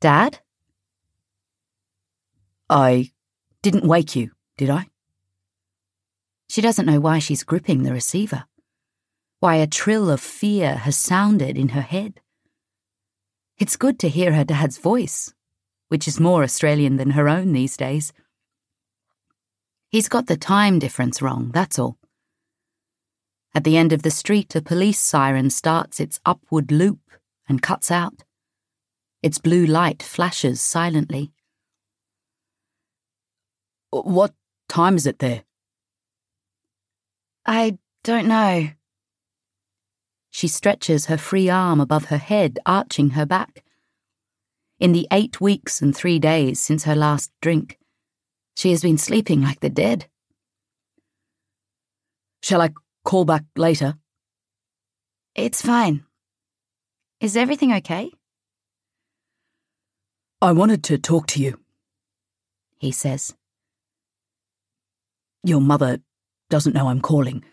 Dad? 0.00 0.40
I 2.70 3.10
didn't 3.62 3.88
wake 3.88 4.14
you, 4.14 4.30
did 4.56 4.70
I? 4.70 4.88
She 6.48 6.60
doesn't 6.60 6.86
know 6.86 7.00
why 7.00 7.18
she's 7.18 7.42
gripping 7.42 7.82
the 7.82 7.92
receiver, 7.92 8.44
why 9.40 9.56
a 9.56 9.66
trill 9.66 10.10
of 10.10 10.20
fear 10.20 10.76
has 10.76 10.96
sounded 10.96 11.58
in 11.58 11.70
her 11.70 11.80
head. 11.80 12.20
It's 13.58 13.76
good 13.76 13.98
to 14.00 14.08
hear 14.08 14.32
her 14.32 14.44
dad's 14.44 14.78
voice, 14.78 15.34
which 15.88 16.06
is 16.06 16.20
more 16.20 16.42
Australian 16.42 16.96
than 16.96 17.10
her 17.10 17.28
own 17.28 17.52
these 17.52 17.76
days. 17.76 18.12
He's 19.90 20.08
got 20.08 20.26
the 20.26 20.36
time 20.36 20.78
difference 20.78 21.22
wrong, 21.22 21.50
that's 21.52 21.78
all. 21.78 21.96
At 23.54 23.64
the 23.64 23.76
end 23.76 23.92
of 23.92 24.02
the 24.02 24.10
street, 24.10 24.54
a 24.54 24.60
police 24.60 25.00
siren 25.00 25.48
starts 25.48 25.98
its 25.98 26.20
upward 26.26 26.70
loop 26.70 27.00
and 27.48 27.62
cuts 27.62 27.90
out. 27.90 28.24
Its 29.22 29.38
blue 29.38 29.64
light 29.64 30.02
flashes 30.02 30.60
silently. 30.60 31.32
What 33.90 34.34
time 34.68 34.96
is 34.96 35.06
it 35.06 35.18
there? 35.18 35.44
I 37.46 37.78
don't 38.04 38.28
know. 38.28 38.68
She 40.30 40.46
stretches 40.46 41.06
her 41.06 41.16
free 41.16 41.48
arm 41.48 41.80
above 41.80 42.06
her 42.06 42.18
head, 42.18 42.58
arching 42.66 43.10
her 43.10 43.24
back. 43.24 43.64
In 44.78 44.92
the 44.92 45.08
eight 45.10 45.40
weeks 45.40 45.80
and 45.80 45.96
three 45.96 46.18
days 46.18 46.60
since 46.60 46.84
her 46.84 46.94
last 46.94 47.32
drink, 47.40 47.78
she 48.58 48.72
has 48.72 48.82
been 48.82 48.98
sleeping 48.98 49.40
like 49.40 49.60
the 49.60 49.70
dead. 49.70 50.06
Shall 52.42 52.60
I 52.60 52.70
call 53.04 53.24
back 53.24 53.44
later? 53.54 53.94
It's 55.36 55.62
fine. 55.62 56.04
Is 57.20 57.36
everything 57.36 57.72
okay? 57.74 58.10
I 60.42 60.50
wanted 60.50 60.82
to 60.84 60.98
talk 60.98 61.28
to 61.28 61.40
you, 61.40 61.60
he 62.78 62.90
says. 62.90 63.32
Your 65.44 65.60
mother 65.60 66.00
doesn't 66.50 66.74
know 66.74 66.88
I'm 66.88 67.00
calling. 67.00 67.44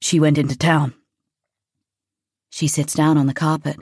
She 0.00 0.18
went 0.18 0.36
into 0.36 0.58
town. 0.58 0.94
She 2.50 2.66
sits 2.66 2.94
down 2.94 3.16
on 3.16 3.26
the 3.26 3.34
carpet. 3.34 3.76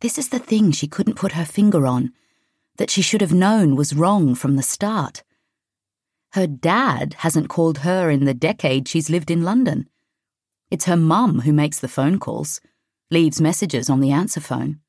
This 0.00 0.16
is 0.16 0.30
the 0.30 0.38
thing 0.38 0.72
she 0.72 0.88
couldn't 0.88 1.16
put 1.16 1.32
her 1.32 1.44
finger 1.44 1.86
on, 1.86 2.14
that 2.76 2.90
she 2.90 3.02
should 3.02 3.20
have 3.20 3.32
known 3.32 3.76
was 3.76 3.94
wrong 3.94 4.34
from 4.34 4.56
the 4.56 4.62
start. 4.62 5.22
Her 6.32 6.46
dad 6.46 7.14
hasn't 7.18 7.48
called 7.48 7.78
her 7.78 8.10
in 8.10 8.24
the 8.24 8.34
decade 8.34 8.88
she's 8.88 9.10
lived 9.10 9.30
in 9.30 9.42
London. 9.42 9.88
It's 10.70 10.86
her 10.86 10.96
mum 10.96 11.40
who 11.40 11.52
makes 11.52 11.78
the 11.78 11.88
phone 11.88 12.18
calls, 12.18 12.60
leaves 13.10 13.40
messages 13.40 13.90
on 13.90 14.00
the 14.00 14.10
answer 14.10 14.40
phone. 14.40 14.80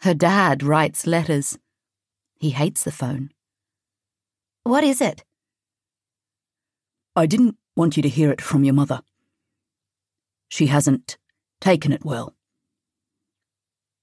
Her 0.00 0.14
dad 0.14 0.62
writes 0.62 1.06
letters. 1.06 1.58
He 2.40 2.50
hates 2.50 2.82
the 2.82 2.92
phone. 2.92 3.30
What 4.64 4.84
is 4.84 5.00
it? 5.00 5.24
I 7.14 7.26
didn't 7.26 7.56
want 7.76 7.96
you 7.96 8.02
to 8.02 8.08
hear 8.08 8.30
it 8.30 8.40
from 8.40 8.64
your 8.64 8.74
mother. 8.74 9.02
She 10.48 10.66
hasn't 10.66 11.16
taken 11.60 11.92
it 11.92 12.04
well. 12.04 12.34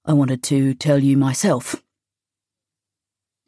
I 0.04 0.12
wanted 0.12 0.42
to 0.44 0.74
tell 0.74 0.98
you 0.98 1.16
myself. 1.16 1.82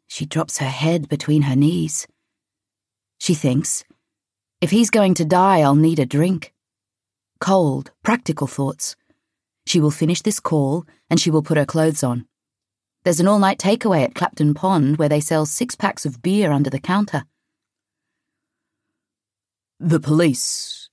She 0.09 0.25
drops 0.25 0.57
her 0.57 0.67
head 0.67 1.07
between 1.07 1.43
her 1.43 1.55
knees. 1.55 2.07
She 3.19 3.35
thinks, 3.35 3.85
if 4.59 4.71
he's 4.71 4.89
going 4.89 5.13
to 5.13 5.23
die, 5.23 5.59
I'll 5.59 5.75
need 5.75 5.99
a 5.99 6.05
drink. 6.05 6.51
Cold, 7.39 7.91
practical 8.03 8.47
thoughts. 8.47 8.95
She 9.67 9.79
will 9.79 9.91
finish 9.91 10.23
this 10.23 10.39
call 10.39 10.85
and 11.11 11.19
she 11.19 11.29
will 11.29 11.43
put 11.43 11.57
her 11.57 11.65
clothes 11.65 12.03
on. 12.03 12.25
There's 13.03 13.19
an 13.19 13.27
all 13.27 13.37
night 13.37 13.59
takeaway 13.59 14.03
at 14.03 14.15
Clapton 14.15 14.55
Pond 14.55 14.97
where 14.97 15.07
they 15.07 15.21
sell 15.21 15.45
six 15.45 15.75
packs 15.75 16.07
of 16.07 16.23
beer 16.23 16.51
under 16.51 16.71
the 16.71 16.79
counter. 16.79 17.25
The 19.79 19.99
police 19.99 20.89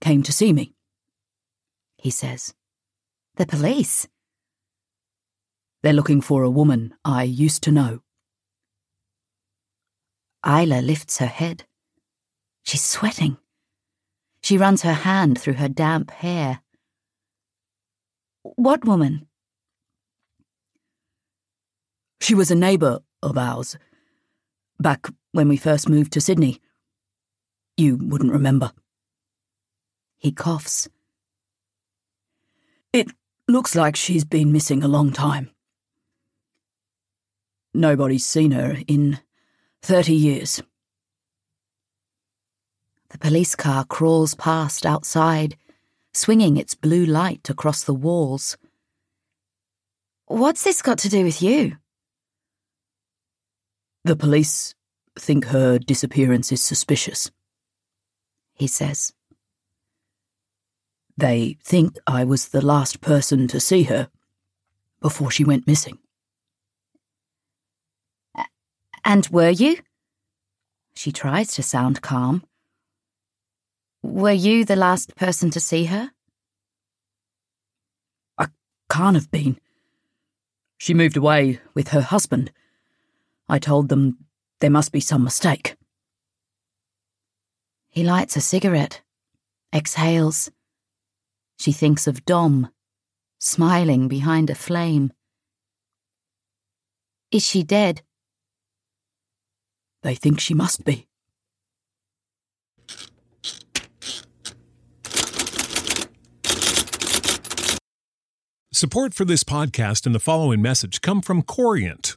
came 0.00 0.22
to 0.22 0.32
see 0.32 0.52
me, 0.52 0.72
he 1.98 2.10
says. 2.10 2.54
The 3.34 3.44
police? 3.44 4.06
They're 5.82 5.92
looking 5.92 6.20
for 6.20 6.44
a 6.44 6.50
woman 6.50 6.94
I 7.04 7.24
used 7.24 7.64
to 7.64 7.72
know. 7.72 8.02
Isla 10.46 10.80
lifts 10.80 11.18
her 11.18 11.26
head. 11.26 11.64
She's 12.62 12.82
sweating. 12.82 13.36
She 14.42 14.58
runs 14.58 14.82
her 14.82 14.92
hand 14.92 15.40
through 15.40 15.54
her 15.54 15.68
damp 15.68 16.10
hair. 16.10 16.60
What 18.42 18.84
woman? 18.84 19.26
She 22.20 22.34
was 22.34 22.50
a 22.50 22.54
neighbour 22.54 23.00
of 23.22 23.36
ours, 23.36 23.76
back 24.78 25.08
when 25.32 25.48
we 25.48 25.56
first 25.56 25.88
moved 25.88 26.12
to 26.12 26.20
Sydney. 26.20 26.60
You 27.76 27.96
wouldn't 27.96 28.32
remember. 28.32 28.72
He 30.16 30.32
coughs. 30.32 30.88
It 32.92 33.08
looks 33.48 33.74
like 33.74 33.96
she's 33.96 34.24
been 34.24 34.52
missing 34.52 34.82
a 34.82 34.88
long 34.88 35.12
time. 35.12 35.50
Nobody's 37.74 38.24
seen 38.24 38.52
her 38.52 38.78
in 38.86 39.18
thirty 39.86 40.14
years. 40.14 40.62
The 43.10 43.18
police 43.18 43.54
car 43.54 43.84
crawls 43.84 44.34
past 44.34 44.84
outside, 44.84 45.56
swinging 46.12 46.56
its 46.56 46.74
blue 46.74 47.06
light 47.06 47.48
across 47.48 47.84
the 47.84 47.94
walls. 47.94 48.56
What's 50.26 50.64
this 50.64 50.82
got 50.82 50.98
to 50.98 51.08
do 51.08 51.24
with 51.24 51.40
you? 51.40 51.76
The 54.04 54.16
police 54.16 54.74
think 55.18 55.46
her 55.46 55.78
disappearance 55.78 56.52
is 56.52 56.62
suspicious 56.62 57.30
he 58.56 58.66
says. 58.66 59.12
They 61.16 61.58
think 61.62 61.96
I 62.06 62.24
was 62.24 62.48
the 62.48 62.64
last 62.64 63.00
person 63.00 63.46
to 63.48 63.60
see 63.60 63.84
her 63.84 64.08
before 65.00 65.30
she 65.30 65.44
went 65.44 65.66
missing. 65.66 65.98
And 69.06 69.24
were 69.28 69.50
you? 69.50 69.78
She 70.96 71.12
tries 71.12 71.52
to 71.52 71.62
sound 71.62 72.02
calm. 72.02 72.42
Were 74.02 74.32
you 74.32 74.64
the 74.64 74.74
last 74.74 75.14
person 75.14 75.48
to 75.50 75.60
see 75.60 75.84
her? 75.84 76.10
I 78.36 78.48
can't 78.90 79.14
have 79.14 79.30
been. 79.30 79.60
She 80.76 80.92
moved 80.92 81.16
away 81.16 81.60
with 81.72 81.88
her 81.88 82.00
husband. 82.00 82.50
I 83.48 83.60
told 83.60 83.90
them 83.90 84.26
there 84.58 84.70
must 84.70 84.90
be 84.90 85.00
some 85.00 85.22
mistake. 85.22 85.76
He 87.88 88.02
lights 88.02 88.36
a 88.36 88.40
cigarette, 88.40 89.02
exhales. 89.72 90.50
She 91.60 91.70
thinks 91.70 92.08
of 92.08 92.24
Dom, 92.24 92.70
smiling 93.38 94.08
behind 94.08 94.50
a 94.50 94.56
flame. 94.56 95.12
Is 97.30 97.46
she 97.46 97.62
dead? 97.62 98.02
They 100.06 100.14
think 100.14 100.38
she 100.38 100.54
must 100.54 100.84
be. 100.84 101.08
Support 108.72 109.14
for 109.14 109.24
this 109.24 109.42
podcast 109.42 110.06
and 110.06 110.14
the 110.14 110.20
following 110.20 110.62
message 110.62 111.00
come 111.00 111.22
from 111.22 111.42
Corient. 111.42 112.16